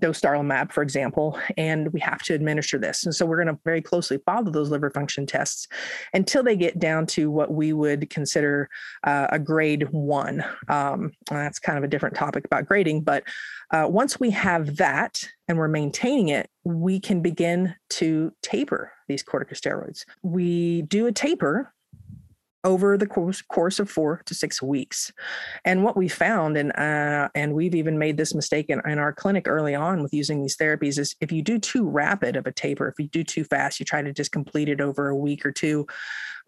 dostarlimab, 0.00 0.72
for 0.72 0.82
example, 0.82 1.38
and 1.56 1.92
we 1.92 2.00
have 2.00 2.22
to 2.22 2.34
administer 2.34 2.78
this. 2.78 3.04
And 3.04 3.14
so 3.14 3.26
we're 3.26 3.42
going 3.42 3.54
to 3.54 3.60
very 3.64 3.82
closely 3.82 4.18
follow 4.24 4.50
those 4.50 4.70
liver 4.70 4.90
function 4.90 5.26
tests 5.26 5.68
until 6.14 6.42
they 6.42 6.56
get 6.56 6.78
down 6.78 7.06
to 7.08 7.30
what 7.30 7.52
we 7.52 7.72
would 7.72 8.10
consider 8.10 8.68
uh, 9.04 9.28
a 9.30 9.38
grade 9.38 9.88
one. 9.90 10.44
Um, 10.68 11.12
that's 11.30 11.58
kind 11.58 11.78
of 11.78 11.84
a 11.84 11.88
different 11.88 12.16
topic 12.16 12.44
about 12.44 12.66
grading, 12.66 13.02
but 13.02 13.24
uh, 13.70 13.86
once 13.88 14.18
we 14.18 14.30
have 14.30 14.76
that 14.76 15.22
and 15.46 15.58
we're 15.58 15.68
maintaining 15.68 16.28
it, 16.28 16.50
we 16.64 17.00
can 17.00 17.20
begin 17.20 17.74
to 17.90 18.32
taper 18.42 18.92
these 19.08 19.22
corticosteroids. 19.22 20.04
We 20.22 20.82
do 20.82 21.06
a 21.06 21.12
taper 21.12 21.72
over 22.64 22.96
the 22.96 23.06
course, 23.06 23.42
course 23.42 23.78
of 23.78 23.90
four 23.90 24.22
to 24.26 24.34
six 24.34 24.60
weeks. 24.60 25.12
And 25.64 25.84
what 25.84 25.96
we 25.96 26.08
found, 26.08 26.56
and 26.56 26.72
uh, 26.76 27.28
and 27.34 27.54
we've 27.54 27.74
even 27.74 27.98
made 27.98 28.16
this 28.16 28.34
mistake 28.34 28.66
in, 28.68 28.80
in 28.86 28.98
our 28.98 29.12
clinic 29.12 29.46
early 29.46 29.74
on 29.74 30.02
with 30.02 30.12
using 30.12 30.42
these 30.42 30.56
therapies, 30.56 30.98
is 30.98 31.14
if 31.20 31.30
you 31.30 31.42
do 31.42 31.58
too 31.58 31.88
rapid 31.88 32.36
of 32.36 32.46
a 32.46 32.52
taper, 32.52 32.88
if 32.88 32.98
you 32.98 33.08
do 33.08 33.22
too 33.24 33.44
fast, 33.44 33.78
you 33.78 33.86
try 33.86 34.02
to 34.02 34.12
just 34.12 34.32
complete 34.32 34.68
it 34.68 34.80
over 34.80 35.08
a 35.08 35.16
week 35.16 35.46
or 35.46 35.52
two, 35.52 35.86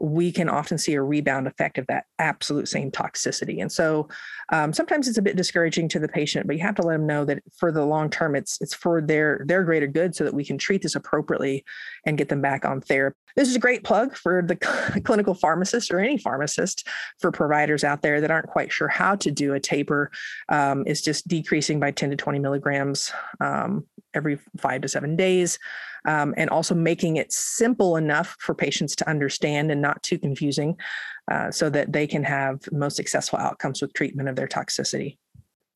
we 0.01 0.33
can 0.33 0.49
often 0.49 0.79
see 0.79 0.95
a 0.95 1.03
rebound 1.03 1.47
effect 1.47 1.77
of 1.77 1.87
that 1.87 2.07
absolute 2.19 2.69
same 2.69 2.91
toxicity. 2.91 3.61
And 3.61 3.71
so 3.71 4.09
um, 4.51 4.73
sometimes 4.73 5.07
it's 5.07 5.19
a 5.19 5.23
bit 5.23 5.37
discouraging 5.37 5.89
to 5.91 5.99
the 5.99 6.09
patient, 6.09 6.47
but 6.47 6.57
you 6.57 6.63
have 6.63 6.75
to 6.77 6.83
let 6.83 6.95
them 6.95 7.07
know 7.07 7.25
that 7.27 7.43
for 7.59 7.71
the 7.71 7.85
long 7.85 8.09
term, 8.09 8.35
it's 8.35 8.59
it's 8.61 8.75
for 8.75 9.01
their 9.01 9.43
their 9.47 9.63
greater 9.63 9.87
good, 9.87 10.17
so 10.17 10.25
that 10.25 10.35
we 10.35 10.45
can 10.45 10.59
treat 10.59 10.83
this 10.83 10.97
appropriately 10.97 11.65
and 12.07 12.19
get 12.19 12.29
them 12.29 12.41
back 12.41 12.65
on 12.65 12.81
therapy. 12.81 13.17
This 13.37 13.49
is 13.49 13.55
a 13.55 13.61
great 13.61 13.85
plug 13.85 14.17
for 14.17 14.43
the 14.43 14.57
clinical 15.05 15.35
pharmacist 15.35 15.93
or 15.93 16.00
any 16.03 16.19
pharmacist 16.19 16.87
for 17.19 17.31
providers 17.31 17.85
out 17.85 18.03
there 18.03 18.21
that 18.21 18.31
aren't 18.31 18.49
quite 18.49 18.73
sure 18.73 18.89
how 18.89 19.15
to 19.17 19.31
do 19.31 19.55
a 19.55 19.61
taper. 19.61 20.11
Um, 20.49 20.85
is 20.87 21.03
just 21.03 21.29
decreasing 21.29 21.81
by 21.81 21.91
10 21.91 22.11
to 22.11 22.17
20 22.17 22.39
milligrams 22.39 23.13
um, 23.41 23.87
every 24.15 24.39
five 24.59 24.83
to 24.83 24.89
seven 24.89 25.17
days 25.17 25.59
um, 26.07 26.35
and 26.37 26.51
also 26.51 26.75
making 26.75 27.17
it 27.17 27.33
simple 27.33 27.97
enough 27.97 28.37
for 28.39 28.55
patients 28.55 28.97
to 28.97 29.09
understand 29.09 29.71
and 29.71 29.81
not 29.81 30.03
too 30.03 30.19
confusing 30.19 30.77
uh, 31.31 31.51
so 31.51 31.71
that 31.71 31.93
they 31.93 32.07
can 32.07 32.25
have 32.25 32.61
most 32.73 32.97
successful 32.97 33.39
outcomes 33.39 33.81
with 33.81 33.93
treatment 33.93 34.29
of 34.29 34.37
their 34.37 34.49
toxicity. 34.49 35.17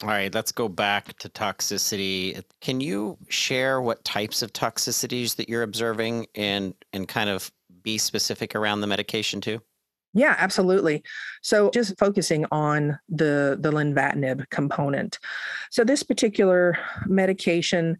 All 0.02 0.08
right, 0.08 0.34
let's 0.34 0.52
go 0.52 0.68
back 0.68 1.16
to 1.18 1.28
toxicity. 1.28 2.42
Can 2.60 2.80
you 2.80 3.16
share 3.28 3.80
what 3.80 4.04
types 4.04 4.42
of 4.42 4.52
toxicities 4.52 5.36
that 5.36 5.48
you're 5.48 5.62
observing 5.62 6.26
and 6.34 6.74
and 6.92 7.06
kind 7.06 7.30
of 7.30 7.50
be 7.82 7.96
specific 7.96 8.54
around 8.56 8.80
the 8.80 8.86
medication 8.86 9.40
too? 9.40 9.60
Yeah, 10.14 10.36
absolutely. 10.38 11.02
So 11.42 11.70
just 11.70 11.98
focusing 11.98 12.46
on 12.52 12.98
the 13.08 13.58
the 13.60 13.72
lenvatinib 13.72 14.48
component. 14.50 15.18
So 15.70 15.84
this 15.84 16.02
particular 16.02 16.78
medication 17.06 17.98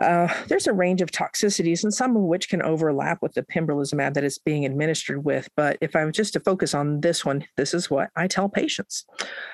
uh, 0.00 0.26
there's 0.48 0.66
a 0.66 0.72
range 0.72 1.02
of 1.02 1.10
toxicities, 1.10 1.84
and 1.84 1.92
some 1.92 2.16
of 2.16 2.22
which 2.22 2.48
can 2.48 2.62
overlap 2.62 3.20
with 3.20 3.34
the 3.34 3.42
pembrolizumab 3.42 4.14
that 4.14 4.24
it's 4.24 4.38
being 4.38 4.64
administered 4.64 5.24
with. 5.24 5.48
But 5.54 5.76
if 5.80 5.94
I'm 5.94 6.12
just 6.12 6.32
to 6.32 6.40
focus 6.40 6.72
on 6.74 7.00
this 7.02 7.24
one, 7.24 7.44
this 7.56 7.74
is 7.74 7.90
what 7.90 8.08
I 8.16 8.26
tell 8.26 8.48
patients. 8.48 9.04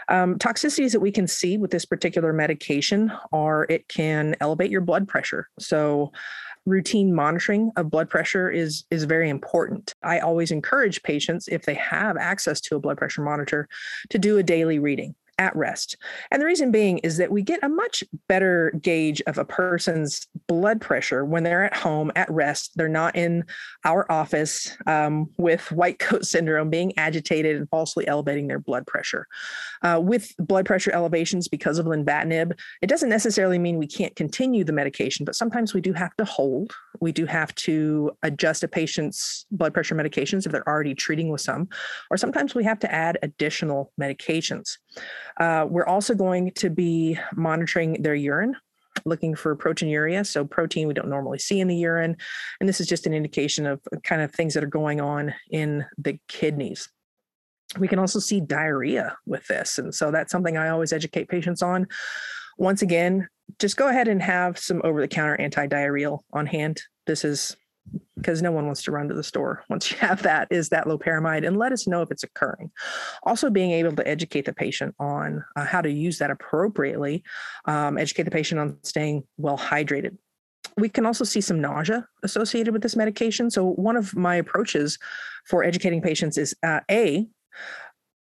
Um, 0.09 0.37
toxicities 0.39 0.93
that 0.93 1.01
we 1.01 1.11
can 1.11 1.27
see 1.27 1.59
with 1.59 1.73
this 1.73 1.85
particular 1.85 2.33
medication 2.33 3.13
are 3.33 3.67
it 3.69 3.89
can 3.89 4.37
elevate 4.41 4.71
your 4.71 4.81
blood 4.81 5.09
pressure. 5.09 5.49
So 5.59 6.13
routine 6.69 7.15
monitoring 7.15 7.73
of 7.77 7.91
blood 7.91 8.09
pressure 8.09 8.51
is 8.51 8.85
is 8.91 9.05
very 9.05 9.29
important. 9.29 9.95
I 10.03 10.21
always 10.21 10.51
encourage 10.51 11.03
patients 11.03 11.49
if 11.49 11.65
they 11.65 11.75
have 11.75 12.17
access 12.17 12.61
to 12.63 12.77
a 12.77 12.81
blood 12.81 12.99
pressure 12.99 13.23
monitor 13.23 13.69
to 14.11 14.19
do 14.19 14.39
a 14.39 14.43
daily 14.43 14.79
reading 14.79 15.15
at 15.39 15.55
rest. 15.55 15.97
And 16.31 16.43
the 16.43 16.47
reason 16.47 16.71
being 16.71 16.99
is 16.99 17.17
that 17.17 17.31
we 17.31 17.43
get 17.43 17.63
a 17.63 17.69
much 17.69 18.03
better 18.29 18.73
gauge 18.83 19.23
of 19.27 19.39
a 19.39 19.45
person's 19.45 20.27
blood 20.49 20.81
pressure 20.81 21.25
when 21.25 21.45
they're 21.45 21.65
at 21.65 21.77
home 21.77 22.11
at 22.17 22.31
rest. 22.31 22.73
They're 22.75 22.89
not 22.89 23.17
in 23.17 23.45
our 23.85 24.11
office 24.11 24.77
um, 24.87 25.31
with 25.39 25.71
white 25.73 25.99
coat 25.99 26.25
syndrome, 26.25 26.71
being 26.71 26.97
agitated 26.99 27.57
and 27.57 27.69
falsely 27.71 28.07
elevating 28.09 28.49
their 28.49 28.59
blood 28.59 28.87
pressure. 28.87 29.27
Uh, 29.83 30.01
with 30.03 30.35
blood 30.39 30.67
pressure 30.67 30.93
elevations 30.93 31.49
because 31.49 31.79
of 31.79 31.87
lenvatinib, 31.87 32.59
it 32.83 32.89
doesn't 32.89 33.09
necessarily 33.09 33.59
mean 33.59 33.79
we 33.79 33.87
can't 33.87 34.17
continue 34.17 34.65
the 34.65 34.73
medication, 34.73 35.25
but 35.25 35.37
sometimes 35.37 35.73
we 35.73 35.81
do 35.81 35.93
have 35.93 36.15
to 36.17 36.25
hold. 36.25 36.73
We 37.01 37.13
do 37.13 37.27
have 37.27 37.55
to 37.57 38.11
adjust 38.23 38.65
a 38.65 38.69
patient's 38.69 39.47
blood 39.53 39.73
pressure 39.73 39.95
medications 39.95 40.47
if 40.47 40.53
they're 40.53 40.69
already 40.69 40.95
treating 40.95 41.29
with 41.29 41.41
some, 41.41 41.69
or 42.11 42.17
sometimes 42.17 42.55
we 42.55 42.65
have 42.65 42.81
to 42.81 42.93
add 42.93 43.19
additional 43.23 43.93
medications. 44.01 44.79
Uh, 45.39 45.67
we're 45.69 45.87
also 45.87 46.15
going 46.15 46.51
to 46.53 46.71
be 46.71 47.19
monitoring 47.37 48.03
their 48.03 48.15
urine 48.15 48.57
looking 49.05 49.35
for 49.35 49.57
proteinuria. 49.57 50.27
So 50.27 50.45
protein 50.45 50.89
we 50.89 50.95
don't 50.95 51.09
normally 51.09 51.39
see 51.39 51.61
in 51.61 51.69
the 51.69 51.77
urine. 51.77 52.17
And 52.61 52.69
this 52.69 52.81
is 52.81 52.87
just 52.87 53.07
an 53.07 53.15
indication 53.15 53.67
of 53.67 53.81
kind 54.03 54.23
of 54.23 54.33
things 54.33 54.55
that 54.55 54.65
are 54.65 54.69
going 54.69 55.01
on 55.01 55.35
in 55.51 55.85
the 55.97 56.19
kidneys. 56.29 56.89
We 57.79 57.89
can 57.89 57.99
also 57.99 58.19
see 58.19 58.41
diarrhea 58.41 59.17
with 59.27 59.47
this. 59.47 59.79
And 59.79 59.95
so 59.95 60.11
that's 60.11 60.33
something 60.33 60.57
I 60.57 60.71
always 60.71 60.93
educate 60.93 61.29
patients 61.29 61.63
on. 61.63 61.87
Once 62.57 62.83
again, 62.83 63.29
just 63.59 63.77
go 63.77 63.89
ahead 63.89 64.09
and 64.09 64.23
have 64.23 64.59
some 64.59 64.81
over 64.85 65.01
the 65.01 65.09
counter 65.09 65.41
anti 65.41 65.67
diarrheal 65.67 66.21
on 66.33 66.47
hand. 66.47 66.83
This 67.07 67.25
is 67.25 67.57
because 68.17 68.43
no 68.43 68.53
one 68.53 68.67
wants 68.67 68.83
to 68.83 68.91
run 68.91 69.09
to 69.09 69.15
the 69.15 69.23
store 69.23 69.65
once 69.71 69.91
you 69.91 69.97
have 69.99 70.23
that 70.23 70.49
is 70.51 70.69
that 70.69 70.87
loperamide 70.87 71.47
and 71.47 71.57
let 71.57 71.73
us 71.73 71.87
know 71.87 72.03
if 72.03 72.11
it's 72.11 72.25
occurring. 72.25 72.71
Also 73.23 73.51
being 73.51 73.71
able 73.71 73.95
to 73.95 74.07
educate 74.07 74.45
the 74.45 74.53
patient 74.53 74.95
on 74.99 75.45
uh, 75.57 75.65
how 75.65 75.81
to 75.81 75.91
use 75.91 76.19
that 76.19 76.31
appropriately 76.31 77.23
um, 77.67 77.99
educate 77.99 78.25
the 78.25 78.31
patient 78.31 78.61
on 78.61 78.77
staying 78.83 79.25
well 79.37 79.59
hydrated. 79.59 80.17
We 80.77 80.89
can 80.89 81.07
also 81.07 81.25
see 81.25 81.41
some 81.41 81.61
nausea 81.61 82.07
associated 82.23 82.73
with 82.73 82.83
this 82.83 82.97
medication. 82.97 83.51
So 83.51 83.65
one 83.65 83.97
of 83.97 84.15
my 84.15 84.37
approaches 84.37 84.99
for 85.47 85.65
educating 85.65 86.01
patients 86.01 86.39
is 86.39 86.55
uh, 86.63 86.81
a 86.91 87.27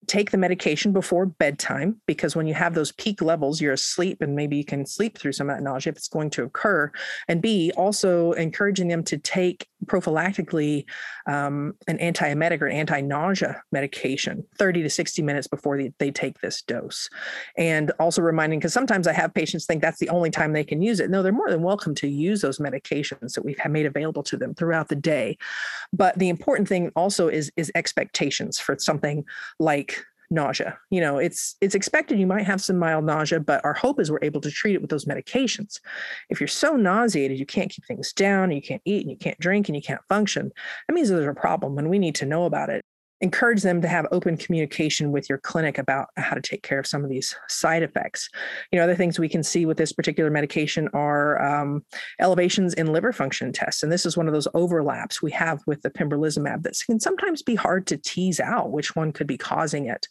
take 0.07 0.31
the 0.31 0.37
medication 0.37 0.91
before 0.91 1.25
bedtime 1.25 2.01
because 2.05 2.35
when 2.35 2.47
you 2.47 2.53
have 2.53 2.73
those 2.73 2.91
peak 2.93 3.21
levels, 3.21 3.61
you're 3.61 3.73
asleep 3.73 4.21
and 4.21 4.35
maybe 4.35 4.57
you 4.57 4.65
can 4.65 4.85
sleep 4.85 5.17
through 5.17 5.31
some 5.31 5.49
of 5.49 5.55
that 5.55 5.63
nausea 5.63 5.91
if 5.91 5.97
it's 5.97 6.07
going 6.07 6.29
to 6.31 6.43
occur. 6.43 6.91
And 7.27 7.41
B, 7.41 7.71
also 7.75 8.31
encouraging 8.33 8.87
them 8.87 9.03
to 9.05 9.17
take 9.17 9.67
prophylactically 9.85 10.85
um, 11.27 11.73
an 11.87 11.97
antiemetic 11.99 12.61
or 12.61 12.67
anti 12.67 13.01
nausea 13.01 13.61
medication 13.71 14.43
30 14.57 14.83
to 14.83 14.89
60 14.89 15.21
minutes 15.21 15.47
before 15.47 15.77
they, 15.77 15.93
they 15.99 16.11
take 16.11 16.39
this 16.41 16.61
dose. 16.61 17.09
And 17.57 17.91
also 17.99 18.21
reminding, 18.21 18.59
because 18.59 18.73
sometimes 18.73 19.07
I 19.07 19.13
have 19.13 19.33
patients 19.33 19.65
think 19.65 19.81
that's 19.81 19.99
the 19.99 20.09
only 20.09 20.31
time 20.31 20.53
they 20.53 20.63
can 20.63 20.81
use 20.81 20.99
it. 20.99 21.09
No, 21.09 21.23
they're 21.23 21.31
more 21.31 21.49
than 21.49 21.61
welcome 21.61 21.95
to 21.95 22.07
use 22.07 22.41
those 22.41 22.59
medications 22.59 23.33
that 23.33 23.45
we've 23.45 23.59
made 23.69 23.85
available 23.85 24.23
to 24.23 24.37
them 24.37 24.53
throughout 24.53 24.89
the 24.89 24.95
day. 24.95 25.37
But 25.93 26.17
the 26.17 26.29
important 26.29 26.67
thing 26.67 26.91
also 26.95 27.27
is, 27.27 27.51
is 27.55 27.71
expectations 27.75 28.59
for 28.59 28.77
something 28.79 29.25
like 29.59 29.94
nausea. 30.29 30.77
You 30.89 31.01
know, 31.01 31.17
it's 31.17 31.55
it's 31.61 31.75
expected 31.75 32.19
you 32.19 32.27
might 32.27 32.45
have 32.45 32.61
some 32.61 32.77
mild 32.77 33.05
nausea, 33.05 33.39
but 33.39 33.63
our 33.63 33.73
hope 33.73 33.99
is 33.99 34.11
we're 34.11 34.19
able 34.21 34.41
to 34.41 34.51
treat 34.51 34.75
it 34.75 34.81
with 34.81 34.89
those 34.89 35.05
medications. 35.05 35.79
If 36.29 36.39
you're 36.39 36.47
so 36.47 36.75
nauseated, 36.75 37.39
you 37.39 37.45
can't 37.45 37.71
keep 37.71 37.85
things 37.85 38.13
down, 38.13 38.51
you 38.51 38.61
can't 38.61 38.81
eat 38.85 39.01
and 39.01 39.11
you 39.11 39.17
can't 39.17 39.39
drink 39.39 39.69
and 39.69 39.75
you 39.75 39.81
can't 39.81 40.01
function, 40.09 40.51
that 40.87 40.93
means 40.93 41.09
there's 41.09 41.27
a 41.27 41.33
problem 41.33 41.77
and 41.77 41.89
we 41.89 41.99
need 41.99 42.15
to 42.15 42.25
know 42.25 42.45
about 42.45 42.69
it 42.69 42.83
encourage 43.25 43.63
them 43.63 43.81
to 43.81 43.87
have 43.87 44.05
open 44.11 44.37
communication 44.37 45.11
with 45.11 45.27
your 45.27 45.39
clinic 45.39 45.79
about 45.79 46.09
how 46.15 46.35
to 46.35 46.41
take 46.41 46.61
care 46.61 46.77
of 46.77 46.85
some 46.85 47.03
of 47.03 47.09
these 47.09 47.35
side 47.49 47.81
effects. 47.81 48.29
You 48.71 48.77
know, 48.77 48.83
other 48.83 48.95
things 48.95 49.17
we 49.17 49.27
can 49.27 49.41
see 49.41 49.65
with 49.65 49.77
this 49.77 49.91
particular 49.91 50.29
medication 50.29 50.87
are 50.93 51.41
um, 51.41 51.83
elevations 52.19 52.75
in 52.75 52.93
liver 52.93 53.11
function 53.11 53.51
tests. 53.51 53.81
And 53.81 53.91
this 53.91 54.05
is 54.05 54.15
one 54.15 54.27
of 54.27 54.33
those 54.33 54.47
overlaps 54.53 55.23
we 55.23 55.31
have 55.31 55.63
with 55.65 55.81
the 55.81 55.89
pembrolizumab 55.89 56.61
that 56.63 56.79
can 56.85 56.99
sometimes 56.99 57.41
be 57.41 57.55
hard 57.55 57.87
to 57.87 57.97
tease 57.97 58.39
out 58.39 58.71
which 58.71 58.95
one 58.95 59.11
could 59.11 59.27
be 59.27 59.39
causing 59.39 59.87
it. 59.87 60.07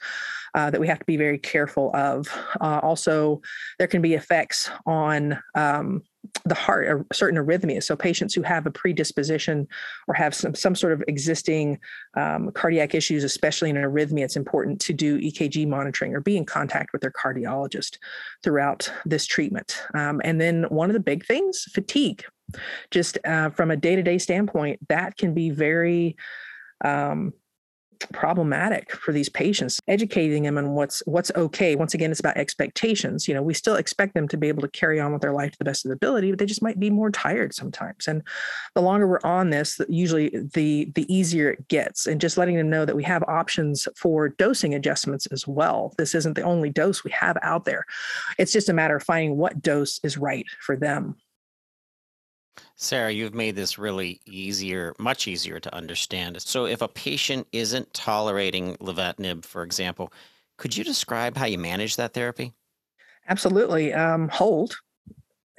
Uh, 0.56 0.70
that 0.70 0.80
we 0.80 0.86
have 0.86 1.00
to 1.00 1.04
be 1.04 1.16
very 1.16 1.38
careful 1.38 1.90
of. 1.94 2.28
Uh, 2.60 2.78
also, 2.80 3.40
there 3.78 3.88
can 3.88 4.00
be 4.00 4.14
effects 4.14 4.70
on 4.86 5.36
um, 5.56 6.00
the 6.44 6.54
heart 6.54 7.06
certain 7.12 7.38
arrhythmias. 7.38 7.84
So 7.84 7.96
patients 7.96 8.34
who 8.34 8.42
have 8.42 8.66
a 8.66 8.70
predisposition 8.70 9.66
or 10.08 10.14
have 10.14 10.34
some 10.34 10.54
some 10.54 10.74
sort 10.74 10.92
of 10.92 11.02
existing 11.08 11.78
um, 12.16 12.50
cardiac 12.52 12.94
issues, 12.94 13.24
especially 13.24 13.70
in 13.70 13.76
an 13.76 13.84
arrhythmia, 13.84 14.24
it's 14.24 14.36
important 14.36 14.80
to 14.82 14.92
do 14.92 15.18
EKG 15.20 15.66
monitoring 15.66 16.14
or 16.14 16.20
be 16.20 16.36
in 16.36 16.44
contact 16.44 16.92
with 16.92 17.02
their 17.02 17.12
cardiologist 17.12 17.98
throughout 18.42 18.90
this 19.04 19.26
treatment. 19.26 19.82
Um, 19.94 20.20
and 20.24 20.40
then 20.40 20.64
one 20.64 20.90
of 20.90 20.94
the 20.94 21.00
big 21.00 21.24
things, 21.26 21.64
fatigue. 21.72 22.24
Just 22.90 23.18
uh, 23.24 23.50
from 23.50 23.70
a 23.70 23.76
day 23.76 23.96
to 23.96 24.02
day 24.02 24.18
standpoint, 24.18 24.86
that 24.88 25.16
can 25.16 25.34
be 25.34 25.50
very 25.50 26.16
um, 26.84 27.32
problematic 28.12 28.92
for 28.92 29.12
these 29.12 29.28
patients 29.28 29.80
educating 29.88 30.42
them 30.42 30.58
on 30.58 30.70
what's 30.70 31.02
what's 31.06 31.30
okay. 31.36 31.74
Once 31.76 31.94
again 31.94 32.10
it's 32.10 32.20
about 32.20 32.36
expectations. 32.36 33.26
You 33.28 33.34
know 33.34 33.42
we 33.42 33.54
still 33.54 33.76
expect 33.76 34.14
them 34.14 34.28
to 34.28 34.36
be 34.36 34.48
able 34.48 34.62
to 34.62 34.68
carry 34.68 35.00
on 35.00 35.12
with 35.12 35.22
their 35.22 35.32
life 35.32 35.52
to 35.52 35.58
the 35.58 35.64
best 35.64 35.84
of 35.84 35.88
their 35.88 35.96
ability 35.96 36.30
but 36.30 36.38
they 36.38 36.46
just 36.46 36.62
might 36.62 36.78
be 36.78 36.90
more 36.90 37.10
tired 37.10 37.54
sometimes. 37.54 38.08
And 38.08 38.22
the 38.74 38.82
longer 38.82 39.06
we're 39.06 39.20
on 39.24 39.50
this 39.50 39.80
usually 39.88 40.30
the 40.54 40.90
the 40.94 41.12
easier 41.14 41.50
it 41.50 41.68
gets. 41.68 42.06
And 42.06 42.20
just 42.20 42.38
letting 42.38 42.56
them 42.56 42.70
know 42.70 42.84
that 42.84 42.96
we 42.96 43.04
have 43.04 43.22
options 43.24 43.88
for 43.96 44.30
dosing 44.30 44.74
adjustments 44.74 45.26
as 45.26 45.46
well. 45.46 45.94
This 45.98 46.14
isn't 46.14 46.34
the 46.34 46.42
only 46.42 46.70
dose 46.70 47.04
we 47.04 47.10
have 47.12 47.36
out 47.42 47.64
there. 47.64 47.84
It's 48.38 48.52
just 48.52 48.68
a 48.68 48.72
matter 48.72 48.96
of 48.96 49.02
finding 49.02 49.36
what 49.36 49.62
dose 49.62 50.00
is 50.02 50.18
right 50.18 50.46
for 50.60 50.76
them 50.76 51.16
Sarah, 52.76 53.10
you've 53.10 53.34
made 53.34 53.56
this 53.56 53.78
really 53.78 54.20
easier, 54.26 54.94
much 54.98 55.26
easier 55.28 55.60
to 55.60 55.74
understand. 55.74 56.40
So, 56.42 56.66
if 56.66 56.82
a 56.82 56.88
patient 56.88 57.46
isn't 57.52 57.92
tolerating 57.94 58.76
lenvatinib, 58.76 59.44
for 59.44 59.62
example, 59.62 60.12
could 60.56 60.76
you 60.76 60.84
describe 60.84 61.36
how 61.36 61.46
you 61.46 61.58
manage 61.58 61.96
that 61.96 62.14
therapy? 62.14 62.52
Absolutely. 63.28 63.92
Um, 63.92 64.28
hold 64.28 64.76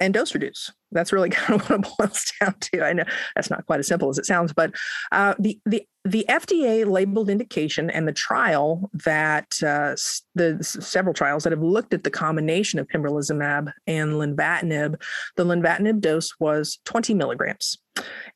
and 0.00 0.12
dose 0.14 0.34
reduce. 0.34 0.72
That's 0.92 1.12
really 1.12 1.30
kind 1.30 1.60
of 1.60 1.68
what 1.68 1.80
it 1.80 1.96
boils 1.98 2.32
down 2.40 2.54
to. 2.60 2.84
I 2.84 2.92
know 2.92 3.04
that's 3.34 3.50
not 3.50 3.66
quite 3.66 3.80
as 3.80 3.86
simple 3.86 4.08
as 4.08 4.18
it 4.18 4.26
sounds, 4.26 4.52
but 4.52 4.72
uh, 5.12 5.34
the 5.38 5.58
the 5.66 5.86
the 6.04 6.24
FDA 6.28 6.88
labeled 6.88 7.28
indication 7.28 7.90
and 7.90 8.06
the 8.06 8.12
trial 8.12 8.90
that 8.92 9.60
uh, 9.62 9.96
the 10.36 10.58
several 10.62 11.14
trials 11.14 11.42
that 11.42 11.52
have 11.52 11.62
looked 11.62 11.92
at 11.92 12.04
the 12.04 12.10
combination 12.10 12.78
of 12.78 12.86
pembrolizumab 12.86 13.72
and 13.88 14.12
lenvatinib, 14.12 15.00
the 15.36 15.44
lenvatinib 15.44 16.00
dose 16.00 16.32
was 16.38 16.78
20 16.84 17.12
milligrams. 17.14 17.78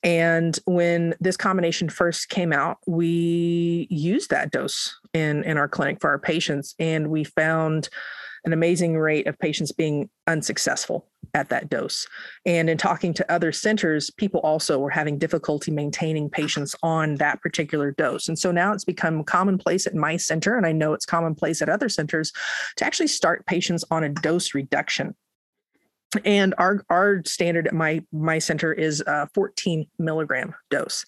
And 0.02 0.58
when 0.64 1.14
this 1.20 1.36
combination 1.36 1.88
first 1.90 2.28
came 2.28 2.52
out, 2.52 2.78
we 2.86 3.86
used 3.90 4.30
that 4.30 4.50
dose 4.50 4.98
in 5.12 5.44
in 5.44 5.56
our 5.56 5.68
clinic 5.68 6.00
for 6.00 6.10
our 6.10 6.18
patients, 6.18 6.74
and 6.78 7.08
we 7.08 7.24
found 7.24 7.88
an 8.44 8.52
amazing 8.52 8.96
rate 8.96 9.26
of 9.26 9.38
patients 9.38 9.72
being 9.72 10.08
unsuccessful 10.26 11.06
at 11.34 11.48
that 11.50 11.68
dose. 11.68 12.06
And 12.44 12.68
in 12.68 12.78
talking 12.78 13.14
to 13.14 13.32
other 13.32 13.52
centers, 13.52 14.10
people 14.10 14.40
also 14.40 14.78
were 14.78 14.90
having 14.90 15.18
difficulty 15.18 15.70
maintaining 15.70 16.30
patients 16.30 16.74
on 16.82 17.16
that 17.16 17.40
particular 17.40 17.92
dose. 17.92 18.28
And 18.28 18.38
so 18.38 18.50
now 18.50 18.72
it's 18.72 18.84
become 18.84 19.22
commonplace 19.24 19.86
at 19.86 19.94
my 19.94 20.16
center, 20.16 20.56
and 20.56 20.66
I 20.66 20.72
know 20.72 20.92
it's 20.92 21.06
commonplace 21.06 21.62
at 21.62 21.68
other 21.68 21.88
centers 21.88 22.32
to 22.76 22.84
actually 22.84 23.08
start 23.08 23.46
patients 23.46 23.84
on 23.90 24.04
a 24.04 24.08
dose 24.08 24.54
reduction. 24.54 25.14
And 26.24 26.54
our 26.58 26.84
our 26.90 27.22
standard 27.24 27.68
at 27.68 27.74
my 27.74 28.02
my 28.12 28.40
center 28.40 28.72
is 28.72 29.00
a 29.06 29.28
14 29.32 29.86
milligram 29.98 30.54
dose 30.68 31.04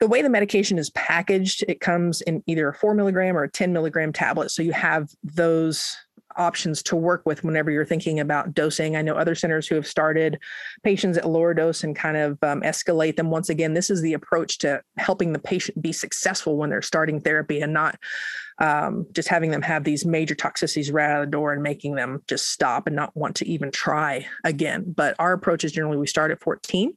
the 0.00 0.08
way 0.08 0.22
the 0.22 0.30
medication 0.30 0.78
is 0.78 0.90
packaged, 0.90 1.62
it 1.68 1.80
comes 1.80 2.22
in 2.22 2.42
either 2.46 2.68
a 2.68 2.74
four 2.74 2.94
milligram 2.94 3.36
or 3.36 3.44
a 3.44 3.50
10 3.50 3.72
milligram 3.72 4.12
tablet. 4.12 4.50
So 4.50 4.62
you 4.62 4.72
have 4.72 5.10
those 5.22 5.94
options 6.40 6.82
to 6.84 6.96
work 6.96 7.22
with 7.26 7.44
whenever 7.44 7.70
you're 7.70 7.84
thinking 7.84 8.18
about 8.18 8.54
dosing. 8.54 8.96
I 8.96 9.02
know 9.02 9.14
other 9.14 9.34
centers 9.34 9.68
who 9.68 9.74
have 9.74 9.86
started 9.86 10.38
patients 10.82 11.18
at 11.18 11.28
lower 11.28 11.52
dose 11.52 11.84
and 11.84 11.94
kind 11.94 12.16
of 12.16 12.38
um, 12.42 12.62
escalate 12.62 13.16
them. 13.16 13.30
Once 13.30 13.50
again, 13.50 13.74
this 13.74 13.90
is 13.90 14.00
the 14.00 14.14
approach 14.14 14.58
to 14.58 14.82
helping 14.96 15.32
the 15.32 15.38
patient 15.38 15.80
be 15.82 15.92
successful 15.92 16.56
when 16.56 16.70
they're 16.70 16.82
starting 16.82 17.20
therapy 17.20 17.60
and 17.60 17.72
not 17.72 17.98
um, 18.60 19.06
just 19.12 19.28
having 19.28 19.50
them 19.50 19.62
have 19.62 19.84
these 19.84 20.04
major 20.04 20.34
toxicities 20.34 20.92
right 20.92 21.10
out 21.10 21.22
of 21.22 21.26
the 21.26 21.30
door 21.30 21.52
and 21.52 21.62
making 21.62 21.94
them 21.94 22.22
just 22.28 22.50
stop 22.50 22.86
and 22.86 22.94
not 22.94 23.16
want 23.16 23.36
to 23.36 23.48
even 23.48 23.70
try 23.70 24.26
again. 24.44 24.84
But 24.94 25.16
our 25.18 25.32
approach 25.32 25.64
is 25.64 25.72
generally 25.72 25.96
we 25.96 26.06
start 26.06 26.30
at 26.30 26.40
14 26.40 26.94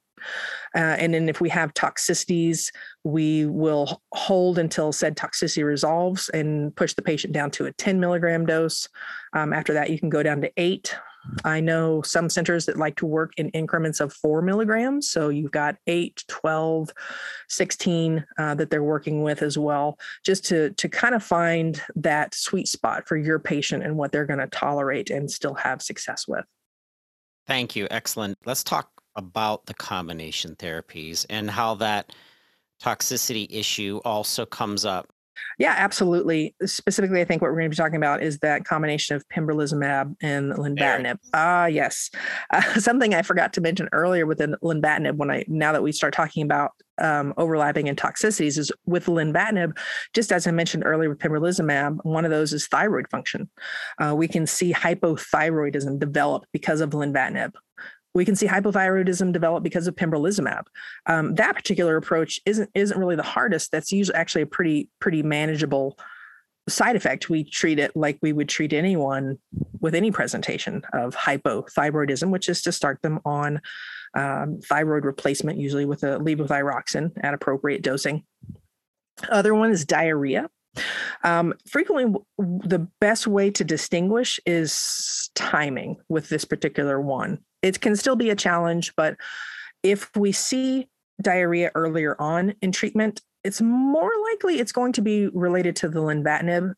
uh, 0.75 0.79
and 0.79 1.13
then 1.13 1.29
if 1.29 1.41
we 1.41 1.49
have 1.49 1.73
toxicities, 1.73 2.71
we 3.03 3.45
will 3.45 4.01
hold 4.13 4.57
until 4.57 4.91
said 4.91 5.15
toxicity 5.15 5.63
resolves 5.65 6.29
and 6.29 6.75
push 6.75 6.93
the 6.93 7.01
patient 7.01 7.33
down 7.33 7.51
to 7.51 7.65
a 7.65 7.73
10 7.73 7.99
milligram 7.99 8.45
dose. 8.45 8.87
Um, 9.33 9.53
after 9.53 9.73
that, 9.73 9.89
you 9.89 9.99
can 9.99 10.09
go 10.09 10.23
down 10.23 10.41
to 10.41 10.51
eight. 10.57 10.95
I 11.43 11.59
know 11.59 12.01
some 12.01 12.29
centers 12.29 12.65
that 12.65 12.77
like 12.77 12.95
to 12.97 13.05
work 13.05 13.33
in 13.37 13.49
increments 13.49 13.99
of 13.99 14.13
four 14.13 14.41
milligrams. 14.41 15.09
So 15.09 15.29
you've 15.29 15.51
got 15.51 15.77
8, 15.87 16.23
12, 16.27 16.91
16 17.49 18.25
uh, 18.37 18.55
that 18.55 18.69
they're 18.69 18.83
working 18.83 19.23
with 19.23 19.41
as 19.41 19.57
well, 19.57 19.97
just 20.25 20.45
to, 20.45 20.71
to 20.71 20.89
kind 20.89 21.15
of 21.15 21.23
find 21.23 21.81
that 21.95 22.35
sweet 22.35 22.67
spot 22.67 23.07
for 23.07 23.17
your 23.17 23.39
patient 23.39 23.83
and 23.83 23.97
what 23.97 24.11
they're 24.11 24.25
going 24.25 24.39
to 24.39 24.47
tolerate 24.47 25.09
and 25.09 25.29
still 25.29 25.53
have 25.53 25.81
success 25.81 26.27
with. 26.27 26.45
Thank 27.47 27.75
you. 27.75 27.87
Excellent. 27.91 28.37
Let's 28.45 28.63
talk 28.63 28.89
about 29.15 29.65
the 29.65 29.73
combination 29.73 30.55
therapies 30.55 31.25
and 31.29 31.49
how 31.49 31.75
that 31.75 32.13
toxicity 32.81 33.47
issue 33.49 33.99
also 34.03 34.45
comes 34.45 34.85
up. 34.85 35.09
Yeah, 35.59 35.75
absolutely. 35.77 36.55
Specifically, 36.65 37.21
I 37.21 37.25
think 37.25 37.41
what 37.41 37.49
we're 37.49 37.59
going 37.59 37.71
to 37.71 37.75
be 37.75 37.81
talking 37.81 37.95
about 37.95 38.23
is 38.23 38.39
that 38.39 38.65
combination 38.65 39.15
of 39.15 39.27
pembrolizumab 39.29 40.15
and 40.21 40.51
lenvatinib. 40.53 41.17
Ah, 41.33 41.63
uh, 41.63 41.65
yes. 41.65 42.09
Uh, 42.51 42.61
something 42.79 43.13
I 43.13 43.21
forgot 43.21 43.53
to 43.53 43.61
mention 43.61 43.89
earlier 43.91 44.25
with 44.25 44.39
lenvatinib 44.39 45.17
when 45.17 45.29
I 45.31 45.45
now 45.47 45.71
that 45.71 45.83
we 45.83 45.91
start 45.91 46.13
talking 46.13 46.43
about 46.43 46.71
um, 46.99 47.33
overlapping 47.37 47.89
and 47.89 47.97
toxicities 47.97 48.57
is 48.57 48.71
with 48.85 49.07
lenvatinib, 49.07 49.77
just 50.13 50.31
as 50.31 50.45
I 50.47 50.51
mentioned 50.51 50.83
earlier 50.85 51.09
with 51.09 51.19
pembrolizumab, 51.19 51.99
one 52.03 52.25
of 52.25 52.31
those 52.31 52.53
is 52.53 52.67
thyroid 52.67 53.09
function. 53.09 53.49
Uh, 53.99 54.13
we 54.15 54.27
can 54.27 54.45
see 54.45 54.73
hypothyroidism 54.73 55.99
develop 55.99 56.45
because 56.51 56.81
of 56.81 56.91
lenvatinib 56.91 57.53
we 58.13 58.25
can 58.25 58.35
see 58.35 58.47
hypothyroidism 58.47 59.31
develop 59.31 59.63
because 59.63 59.87
of 59.87 59.95
pembrolizumab. 59.95 60.63
Um, 61.05 61.35
that 61.35 61.55
particular 61.55 61.97
approach 61.97 62.39
isn't 62.45 62.69
isn't 62.73 62.97
really 62.97 63.15
the 63.15 63.23
hardest. 63.23 63.71
That's 63.71 63.91
usually 63.91 64.15
actually 64.15 64.43
a 64.43 64.47
pretty 64.47 64.89
pretty 64.99 65.23
manageable 65.23 65.97
side 66.69 66.95
effect. 66.95 67.29
We 67.29 67.43
treat 67.43 67.79
it 67.79 67.95
like 67.95 68.17
we 68.21 68.33
would 68.33 68.49
treat 68.49 68.73
anyone 68.73 69.37
with 69.79 69.95
any 69.95 70.11
presentation 70.11 70.83
of 70.93 71.15
hypothyroidism, 71.15 72.29
which 72.29 72.47
is 72.47 72.61
to 72.63 72.71
start 72.71 73.01
them 73.01 73.19
on 73.25 73.61
um, 74.13 74.59
thyroid 74.61 75.05
replacement, 75.05 75.59
usually 75.59 75.85
with 75.85 76.03
a 76.03 76.19
levothyroxine 76.19 77.11
at 77.21 77.33
appropriate 77.33 77.81
dosing. 77.81 78.23
Other 79.29 79.53
one 79.53 79.71
is 79.71 79.85
diarrhea. 79.85 80.49
Um, 81.23 81.53
frequently, 81.67 82.19
the 82.37 82.87
best 82.99 83.27
way 83.27 83.51
to 83.51 83.63
distinguish 83.63 84.39
is 84.45 85.29
timing 85.35 85.97
with 86.09 86.29
this 86.29 86.45
particular 86.45 86.99
one. 86.99 87.39
It 87.63 87.81
can 87.81 87.95
still 87.95 88.15
be 88.15 88.29
a 88.29 88.35
challenge, 88.35 88.93
but 88.95 89.15
if 89.81 90.15
we 90.15 90.31
see 90.31 90.89
diarrhea 91.21 91.71
earlier 91.73 92.15
on 92.19 92.53
in 92.61 92.71
treatment, 92.71 93.21
it's 93.43 93.61
more 93.61 94.11
likely 94.31 94.59
it's 94.59 94.71
going 94.71 94.93
to 94.93 95.01
be 95.01 95.27
related 95.29 95.75
to 95.77 95.89
the 95.89 96.01
lenvatinib 96.01 96.73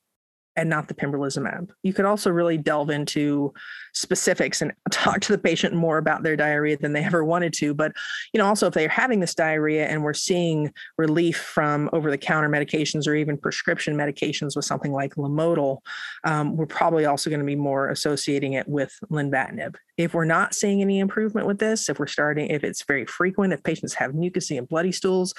and 0.55 0.69
not 0.69 0.87
the 0.87 0.93
pembrolizumab. 0.93 1.69
You 1.83 1.93
could 1.93 2.05
also 2.05 2.31
really 2.31 2.57
delve 2.57 2.89
into 2.89 3.53
specifics 3.95 4.61
and 4.61 4.73
talk 4.91 5.21
to 5.21 5.31
the 5.31 5.37
patient 5.37 5.73
more 5.73 5.97
about 5.97 6.21
their 6.21 6.35
diarrhea 6.35 6.77
than 6.77 6.93
they 6.93 7.03
ever 7.03 7.23
wanted 7.23 7.53
to. 7.53 7.73
But 7.73 7.93
you 8.33 8.37
know, 8.37 8.45
also 8.45 8.67
if 8.67 8.73
they're 8.73 8.89
having 8.89 9.21
this 9.21 9.33
diarrhea 9.33 9.87
and 9.87 10.03
we're 10.03 10.13
seeing 10.13 10.71
relief 10.97 11.37
from 11.37 11.89
over-the-counter 11.93 12.49
medications 12.49 13.07
or 13.07 13.15
even 13.15 13.37
prescription 13.37 13.95
medications 13.95 14.55
with 14.55 14.65
something 14.65 14.91
like 14.91 15.15
Lomotil, 15.15 15.79
um, 16.25 16.57
we're 16.57 16.65
probably 16.65 17.05
also 17.05 17.29
going 17.29 17.39
to 17.39 17.45
be 17.45 17.55
more 17.55 17.89
associating 17.89 18.53
it 18.53 18.67
with 18.67 18.93
lenvatinib. 19.09 19.75
If 19.97 20.13
we're 20.13 20.25
not 20.25 20.53
seeing 20.53 20.81
any 20.81 20.99
improvement 20.99 21.47
with 21.47 21.59
this, 21.59 21.87
if 21.87 21.97
we're 21.97 22.07
starting, 22.07 22.49
if 22.49 22.65
it's 22.65 22.83
very 22.83 23.05
frequent, 23.05 23.53
if 23.53 23.63
patients 23.63 23.93
have 23.93 24.11
mucousy 24.11 24.57
and 24.57 24.67
bloody 24.67 24.91
stools, 24.91 25.33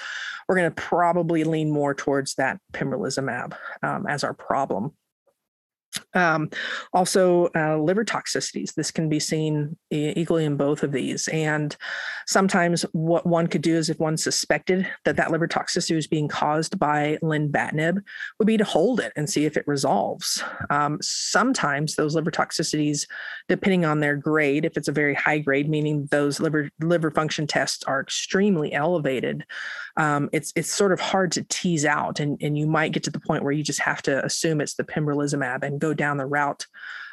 we're 0.47 0.55
going 0.55 0.71
to 0.71 0.81
probably 0.81 1.43
lean 1.43 1.69
more 1.69 1.93
towards 1.93 2.33
that 2.35 2.59
pembrolizumab 2.73 3.55
um, 3.83 4.07
as 4.07 4.23
our 4.23 4.33
problem. 4.33 4.93
Um, 6.17 6.49
also, 6.93 7.49
uh, 7.55 7.77
liver 7.77 8.03
toxicities. 8.03 8.73
This 8.73 8.89
can 8.91 9.07
be 9.07 9.19
seen 9.19 9.77
equally 9.91 10.45
in 10.45 10.57
both 10.57 10.81
of 10.81 10.91
these. 10.91 11.27
And 11.27 11.77
sometimes, 12.25 12.81
what 12.91 13.27
one 13.27 13.47
could 13.47 13.61
do 13.61 13.75
is, 13.75 13.89
if 13.89 13.99
one 13.99 14.17
suspected 14.17 14.87
that 15.05 15.15
that 15.15 15.31
liver 15.31 15.47
toxicity 15.47 15.95
was 15.95 16.07
being 16.07 16.27
caused 16.27 16.79
by 16.79 17.19
lenvatinib, 17.21 18.01
would 18.39 18.47
be 18.47 18.57
to 18.57 18.63
hold 18.63 18.99
it 18.99 19.13
and 19.15 19.29
see 19.29 19.45
if 19.45 19.57
it 19.57 19.67
resolves. 19.67 20.43
Um, 20.71 20.97
sometimes 21.01 21.95
those 21.95 22.15
liver 22.15 22.31
toxicities, 22.31 23.07
depending 23.47 23.85
on 23.85 23.99
their 23.99 24.15
grade, 24.15 24.65
if 24.65 24.75
it's 24.75 24.87
a 24.87 24.91
very 24.93 25.13
high 25.13 25.37
grade, 25.37 25.69
meaning 25.69 26.07
those 26.09 26.39
liver 26.39 26.69
liver 26.79 27.11
function 27.11 27.45
tests 27.45 27.83
are 27.83 28.01
extremely 28.01 28.73
elevated, 28.73 29.45
um, 29.97 30.29
it's 30.33 30.51
it's 30.55 30.71
sort 30.71 30.93
of 30.93 30.99
hard 30.99 31.31
to 31.33 31.43
tease 31.43 31.85
out, 31.85 32.19
and 32.19 32.41
and 32.41 32.57
you 32.57 32.65
might 32.65 32.91
get 32.91 33.03
to 33.03 33.11
the 33.11 33.19
point 33.19 33.43
where 33.43 33.53
you 33.53 33.63
just 33.63 33.81
have 33.81 34.01
to 34.03 34.25
assume 34.25 34.61
it's 34.61 34.73
the 34.73 34.83
pembrolizumab 34.83 35.63
and 35.63 35.79
go 35.79 35.93
down 35.93 36.06
the 36.15 36.25
route 36.25 36.65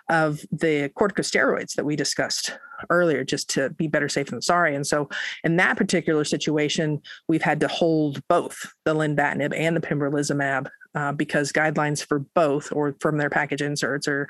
of 0.09 0.41
the 0.53 0.91
corticosteroids 0.91 1.75
that 1.75 1.85
we 1.85 1.97
discussed 1.97 2.57
earlier 2.91 3.25
just 3.25 3.49
to 3.51 3.71
be 3.71 3.89
better 3.89 4.09
safe 4.09 4.29
than 4.29 4.43
sorry. 4.43 4.75
And 4.75 4.87
so 4.87 5.09
in 5.43 5.57
that 5.57 5.77
particular 5.77 6.25
situation, 6.25 7.01
we've 7.29 7.43
had 7.43 7.61
to 7.61 7.69
hold 7.69 8.27
both 8.29 8.73
the 8.85 8.95
lenvatinib 8.95 9.57
and 9.57 9.77
the 9.77 9.81
pembrolizumab 9.81 10.69
uh, 10.95 11.13
because 11.13 11.53
guidelines 11.53 12.05
for 12.05 12.21
both 12.35 12.71
or 12.73 12.95
from 13.01 13.19
their 13.19 13.31
package 13.31 13.63
inserts 13.63 14.07
or 14.07 14.29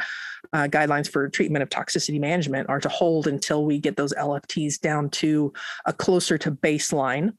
uh, 0.53 0.67
guidelines 0.69 1.11
for 1.11 1.29
treatment 1.29 1.63
of 1.63 1.69
toxicity 1.69 2.21
management 2.21 2.69
are 2.69 2.81
to 2.81 2.89
hold 2.89 3.27
until 3.27 3.65
we 3.65 3.79
get 3.79 3.97
those 3.97 4.15
LFTs 4.15 4.81
down 4.81 5.11
to 5.11 5.53
a 5.87 5.93
closer 5.93 6.39
to 6.39 6.51
baseline. 6.51 7.35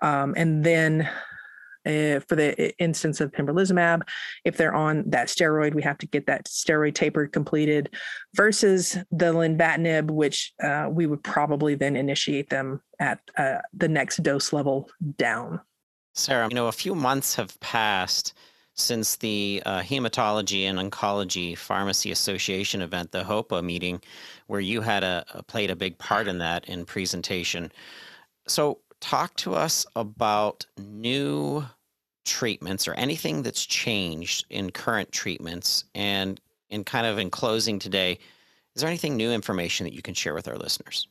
Um, 0.00 0.34
and 0.36 0.64
then 0.64 1.08
uh, 1.86 2.20
for 2.28 2.36
the 2.36 2.76
instance 2.78 3.20
of 3.20 3.32
pembrolizumab, 3.32 4.02
if 4.44 4.56
they're 4.56 4.74
on 4.74 5.04
that 5.08 5.28
steroid, 5.28 5.74
we 5.74 5.82
have 5.82 5.98
to 5.98 6.06
get 6.06 6.26
that 6.26 6.46
steroid 6.46 6.94
taper 6.94 7.26
completed 7.26 7.90
versus 8.34 8.98
the 9.10 9.32
lenvatinib, 9.32 10.10
which 10.10 10.52
uh, 10.62 10.88
we 10.90 11.06
would 11.06 11.22
probably 11.22 11.74
then 11.74 11.96
initiate 11.96 12.50
them 12.50 12.80
at 12.98 13.20
uh, 13.36 13.58
the 13.72 13.88
next 13.88 14.22
dose 14.22 14.52
level 14.52 14.88
down. 15.16 15.60
Sarah, 16.14 16.48
you 16.48 16.54
know, 16.54 16.66
a 16.66 16.72
few 16.72 16.94
months 16.94 17.34
have 17.36 17.58
passed 17.60 18.34
since 18.74 19.16
the 19.16 19.62
uh, 19.66 19.80
Hematology 19.80 20.64
and 20.64 20.78
Oncology 20.78 21.56
Pharmacy 21.56 22.10
Association 22.10 22.82
event, 22.82 23.12
the 23.12 23.22
HOPA 23.22 23.62
meeting, 23.62 24.00
where 24.46 24.60
you 24.60 24.80
had 24.80 25.04
a, 25.04 25.24
a 25.34 25.42
played 25.42 25.70
a 25.70 25.76
big 25.76 25.98
part 25.98 26.28
in 26.28 26.38
that 26.38 26.64
in 26.68 26.84
presentation. 26.84 27.70
So 28.46 28.78
talk 29.00 29.34
to 29.36 29.54
us 29.54 29.86
about 29.96 30.66
new 30.78 31.64
treatments 32.24 32.86
or 32.86 32.94
anything 32.94 33.42
that's 33.42 33.64
changed 33.64 34.46
in 34.50 34.70
current 34.70 35.10
treatments? 35.12 35.84
And 35.94 36.40
in 36.70 36.84
kind 36.84 37.06
of 37.06 37.18
in 37.18 37.30
closing 37.30 37.78
today 37.78 38.18
is 38.74 38.82
there 38.82 38.88
anything 38.88 39.16
new 39.16 39.30
information 39.30 39.84
that 39.84 39.92
you 39.92 40.02
can 40.02 40.14
share 40.14 40.34
with 40.34 40.48
our 40.48 40.56
listeners 40.56 41.08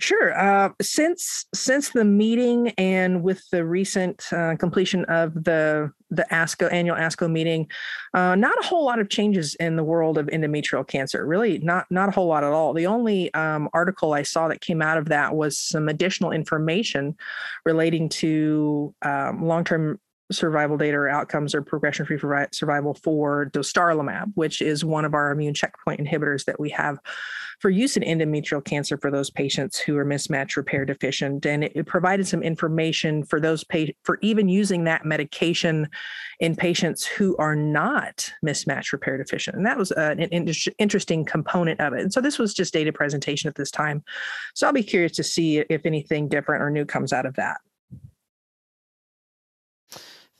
Sure. 0.00 0.36
Uh, 0.38 0.70
since 0.80 1.44
since 1.54 1.90
the 1.90 2.06
meeting 2.06 2.70
and 2.78 3.22
with 3.22 3.42
the 3.50 3.66
recent 3.66 4.32
uh, 4.32 4.56
completion 4.56 5.04
of 5.04 5.34
the 5.34 5.92
the 6.10 6.26
ASCO 6.32 6.72
annual 6.72 6.96
ASCO 6.96 7.30
meeting, 7.30 7.68
uh, 8.14 8.34
not 8.34 8.58
a 8.58 8.66
whole 8.66 8.86
lot 8.86 8.98
of 8.98 9.10
changes 9.10 9.54
in 9.56 9.76
the 9.76 9.84
world 9.84 10.16
of 10.16 10.26
endometrial 10.28 10.88
cancer. 10.88 11.26
Really, 11.26 11.58
not 11.58 11.84
not 11.90 12.08
a 12.08 12.12
whole 12.12 12.26
lot 12.28 12.44
at 12.44 12.50
all. 12.50 12.72
The 12.72 12.86
only 12.86 13.32
um, 13.34 13.68
article 13.74 14.14
I 14.14 14.22
saw 14.22 14.48
that 14.48 14.62
came 14.62 14.80
out 14.80 14.96
of 14.96 15.10
that 15.10 15.36
was 15.36 15.58
some 15.58 15.86
additional 15.90 16.32
information 16.32 17.14
relating 17.66 18.08
to 18.08 18.94
um, 19.02 19.44
long 19.44 19.64
term 19.64 20.00
survival 20.32 20.78
data 20.78 20.96
or 20.96 21.08
outcomes 21.08 21.54
or 21.54 21.60
progression 21.60 22.06
free 22.06 22.18
survival 22.52 22.94
for 22.94 23.50
dostarlimab, 23.52 24.32
which 24.34 24.62
is 24.62 24.82
one 24.82 25.04
of 25.04 25.12
our 25.12 25.30
immune 25.30 25.54
checkpoint 25.54 26.00
inhibitors 26.00 26.46
that 26.46 26.58
we 26.58 26.70
have 26.70 26.98
for 27.60 27.68
use 27.68 27.96
in 27.96 28.02
endometrial 28.02 28.64
cancer 28.64 28.96
for 28.96 29.10
those 29.10 29.30
patients 29.30 29.78
who 29.78 29.96
are 29.96 30.04
mismatch 30.04 30.56
repair 30.56 30.86
deficient. 30.86 31.44
And 31.44 31.64
it, 31.64 31.72
it 31.74 31.86
provided 31.86 32.26
some 32.26 32.42
information 32.42 33.22
for 33.22 33.38
those 33.38 33.62
patients 33.64 33.98
for 34.02 34.18
even 34.22 34.48
using 34.48 34.84
that 34.84 35.04
medication 35.04 35.88
in 36.40 36.56
patients 36.56 37.04
who 37.04 37.36
are 37.36 37.54
not 37.54 38.32
mismatch 38.44 38.92
repair 38.92 39.18
deficient. 39.18 39.56
And 39.56 39.66
that 39.66 39.76
was 39.76 39.92
uh, 39.92 40.14
an 40.18 40.48
interesting 40.78 41.24
component 41.24 41.80
of 41.80 41.92
it. 41.92 42.00
And 42.00 42.12
so 42.12 42.22
this 42.22 42.38
was 42.38 42.54
just 42.54 42.72
data 42.72 42.92
presentation 42.92 43.48
at 43.48 43.56
this 43.56 43.70
time. 43.70 44.02
So 44.54 44.66
I'll 44.66 44.72
be 44.72 44.82
curious 44.82 45.12
to 45.12 45.22
see 45.22 45.58
if 45.58 45.84
anything 45.84 46.28
different 46.28 46.62
or 46.62 46.70
new 46.70 46.86
comes 46.86 47.12
out 47.12 47.26
of 47.26 47.36
that. 47.36 47.58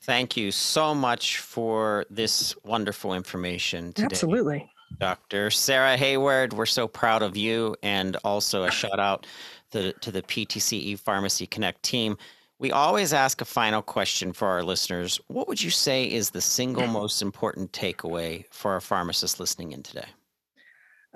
Thank 0.02 0.38
you 0.38 0.50
so 0.50 0.94
much 0.94 1.38
for 1.38 2.06
this 2.08 2.54
wonderful 2.64 3.12
information 3.12 3.92
today. 3.92 4.06
Absolutely. 4.06 4.69
Dr. 4.98 5.50
Sarah 5.50 5.96
Hayward, 5.96 6.52
we're 6.52 6.66
so 6.66 6.86
proud 6.86 7.22
of 7.22 7.36
you 7.36 7.76
and 7.82 8.16
also 8.24 8.64
a 8.64 8.70
shout 8.70 8.98
out 8.98 9.26
to, 9.70 9.92
to 9.94 10.10
the 10.10 10.22
PTCE 10.22 10.98
Pharmacy 10.98 11.46
Connect 11.46 11.82
team. 11.82 12.16
We 12.58 12.72
always 12.72 13.12
ask 13.12 13.40
a 13.40 13.46
final 13.46 13.80
question 13.80 14.32
for 14.32 14.48
our 14.48 14.62
listeners. 14.62 15.18
What 15.28 15.48
would 15.48 15.62
you 15.62 15.70
say 15.70 16.04
is 16.04 16.30
the 16.30 16.40
single 16.40 16.86
most 16.88 17.22
important 17.22 17.72
takeaway 17.72 18.44
for 18.50 18.72
our 18.72 18.80
pharmacists 18.80 19.40
listening 19.40 19.72
in 19.72 19.82
today? 19.82 20.08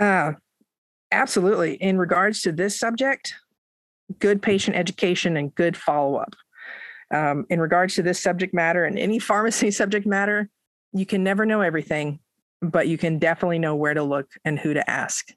Uh, 0.01 0.33
absolutely. 1.13 1.75
In 1.75 1.99
regards 1.99 2.43
to 2.43 2.53
this 2.53 2.79
subject, 2.79 3.35
good 4.19 4.41
patient 4.41 4.77
education 4.77 5.37
and 5.37 5.55
good 5.55 5.77
follow 5.77 6.17
up 6.17 6.35
um, 7.11 7.47
in 7.51 7.61
regards 7.61 7.95
to 7.95 8.03
this 8.03 8.21
subject 8.21 8.55
matter 8.55 8.85
and 8.85 8.99
any 8.99 9.19
pharmacy 9.19 9.71
subject 9.71 10.07
matter, 10.07 10.49
you 10.93 11.07
can 11.07 11.25
never 11.25 11.45
know 11.45 11.61
everything, 11.61 12.21
but 12.71 12.89
you 12.89 12.99
can 12.99 13.19
definitely 13.19 13.59
know 13.59 13.75
where 13.75 13.95
to 13.95 14.03
look 14.03 14.29
and 14.45 14.59
who 14.59 14.75
to 14.75 14.91
ask. 14.91 15.29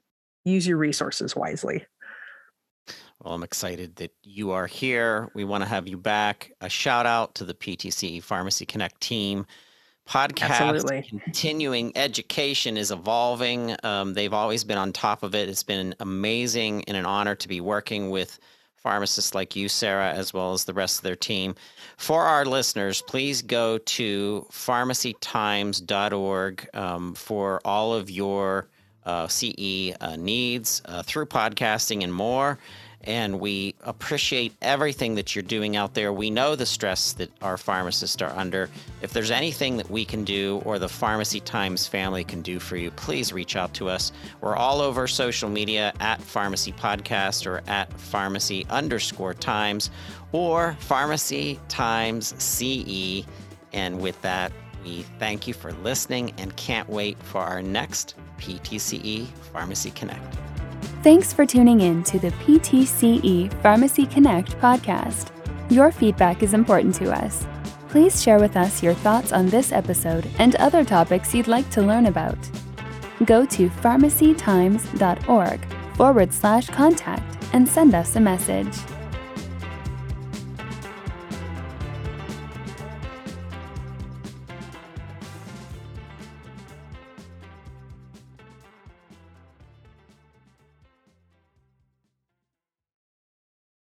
Use 0.44 0.66
your 0.66 0.78
resources 0.78 1.36
wisely. 1.36 1.84
Well, 3.22 3.34
I'm 3.34 3.42
excited 3.42 3.96
that 3.96 4.12
you 4.22 4.52
are 4.52 4.66
here. 4.66 5.28
We 5.34 5.44
want 5.44 5.62
to 5.62 5.68
have 5.68 5.88
you 5.88 5.98
back. 5.98 6.52
A 6.60 6.68
shout 6.68 7.04
out 7.04 7.34
to 7.36 7.44
the 7.44 7.54
PTC 7.54 8.22
Pharmacy 8.22 8.64
Connect 8.64 9.00
team. 9.00 9.44
Podcast 10.08 10.60
Absolutely. 10.60 11.02
continuing 11.02 11.92
education 11.94 12.78
is 12.78 12.90
evolving. 12.90 13.76
Um, 13.82 14.14
they've 14.14 14.32
always 14.32 14.64
been 14.64 14.78
on 14.78 14.92
top 14.92 15.22
of 15.22 15.34
it. 15.34 15.50
It's 15.50 15.62
been 15.62 15.94
amazing 16.00 16.84
and 16.84 16.96
an 16.96 17.04
honor 17.04 17.34
to 17.34 17.48
be 17.48 17.60
working 17.60 18.08
with 18.08 18.38
pharmacists 18.82 19.34
like 19.34 19.56
you, 19.56 19.68
Sarah, 19.68 20.12
as 20.12 20.32
well 20.32 20.52
as 20.52 20.64
the 20.64 20.72
rest 20.72 20.98
of 20.98 21.04
their 21.04 21.16
team. 21.16 21.56
For 21.96 22.24
our 22.24 22.44
listeners, 22.44 23.02
please 23.02 23.42
go 23.42 23.78
to 23.78 24.46
pharmacytimes.org 24.50 26.68
um, 26.74 27.14
for 27.14 27.60
all 27.64 27.94
of 27.94 28.10
your 28.10 28.68
uh, 29.04 29.26
CE 29.26 29.94
uh, 30.00 30.14
needs 30.16 30.82
uh, 30.84 31.02
through 31.02 31.26
podcasting 31.26 32.04
and 32.04 32.12
more 32.12 32.58
and 33.04 33.40
we 33.40 33.74
appreciate 33.84 34.52
everything 34.60 35.14
that 35.14 35.34
you're 35.34 35.42
doing 35.42 35.76
out 35.76 35.94
there. 35.94 36.12
We 36.12 36.30
know 36.30 36.56
the 36.56 36.66
stress 36.66 37.12
that 37.14 37.30
our 37.42 37.56
pharmacists 37.56 38.20
are 38.20 38.36
under. 38.36 38.68
If 39.02 39.12
there's 39.12 39.30
anything 39.30 39.76
that 39.76 39.90
we 39.90 40.04
can 40.04 40.24
do 40.24 40.60
or 40.64 40.78
the 40.78 40.88
Pharmacy 40.88 41.40
Times 41.40 41.86
family 41.86 42.24
can 42.24 42.42
do 42.42 42.58
for 42.58 42.76
you, 42.76 42.90
please 42.90 43.32
reach 43.32 43.56
out 43.56 43.72
to 43.74 43.88
us. 43.88 44.12
We're 44.40 44.56
all 44.56 44.80
over 44.80 45.06
social 45.06 45.48
media 45.48 45.92
at 46.00 46.20
Pharmacy 46.20 46.72
Podcast 46.72 47.46
or 47.46 47.62
at 47.68 47.92
Pharmacy 47.98 48.66
underscore 48.68 49.34
Times 49.34 49.90
or 50.32 50.76
Pharmacy 50.80 51.58
Times 51.68 52.34
CE. 52.42 53.24
And 53.72 54.00
with 54.00 54.20
that, 54.22 54.52
we 54.84 55.02
thank 55.18 55.46
you 55.46 55.54
for 55.54 55.72
listening 55.72 56.32
and 56.38 56.54
can't 56.56 56.88
wait 56.88 57.16
for 57.22 57.40
our 57.40 57.62
next 57.62 58.14
PTCE 58.38 59.26
Pharmacy 59.52 59.90
Connect. 59.92 60.38
Thanks 61.04 61.32
for 61.32 61.46
tuning 61.46 61.82
in 61.82 62.02
to 62.04 62.18
the 62.18 62.32
PTCE 62.32 63.52
Pharmacy 63.62 64.04
Connect 64.04 64.58
podcast. 64.58 65.30
Your 65.70 65.92
feedback 65.92 66.42
is 66.42 66.54
important 66.54 66.92
to 66.96 67.12
us. 67.12 67.46
Please 67.88 68.20
share 68.20 68.40
with 68.40 68.56
us 68.56 68.82
your 68.82 68.94
thoughts 68.94 69.32
on 69.32 69.46
this 69.46 69.70
episode 69.70 70.28
and 70.40 70.56
other 70.56 70.84
topics 70.84 71.32
you'd 71.32 71.46
like 71.46 71.70
to 71.70 71.82
learn 71.82 72.06
about. 72.06 72.36
Go 73.24 73.46
to 73.46 73.68
pharmacytimes.org 73.68 75.60
forward 75.94 76.32
slash 76.32 76.66
contact 76.66 77.44
and 77.52 77.68
send 77.68 77.94
us 77.94 78.16
a 78.16 78.20
message. 78.20 78.76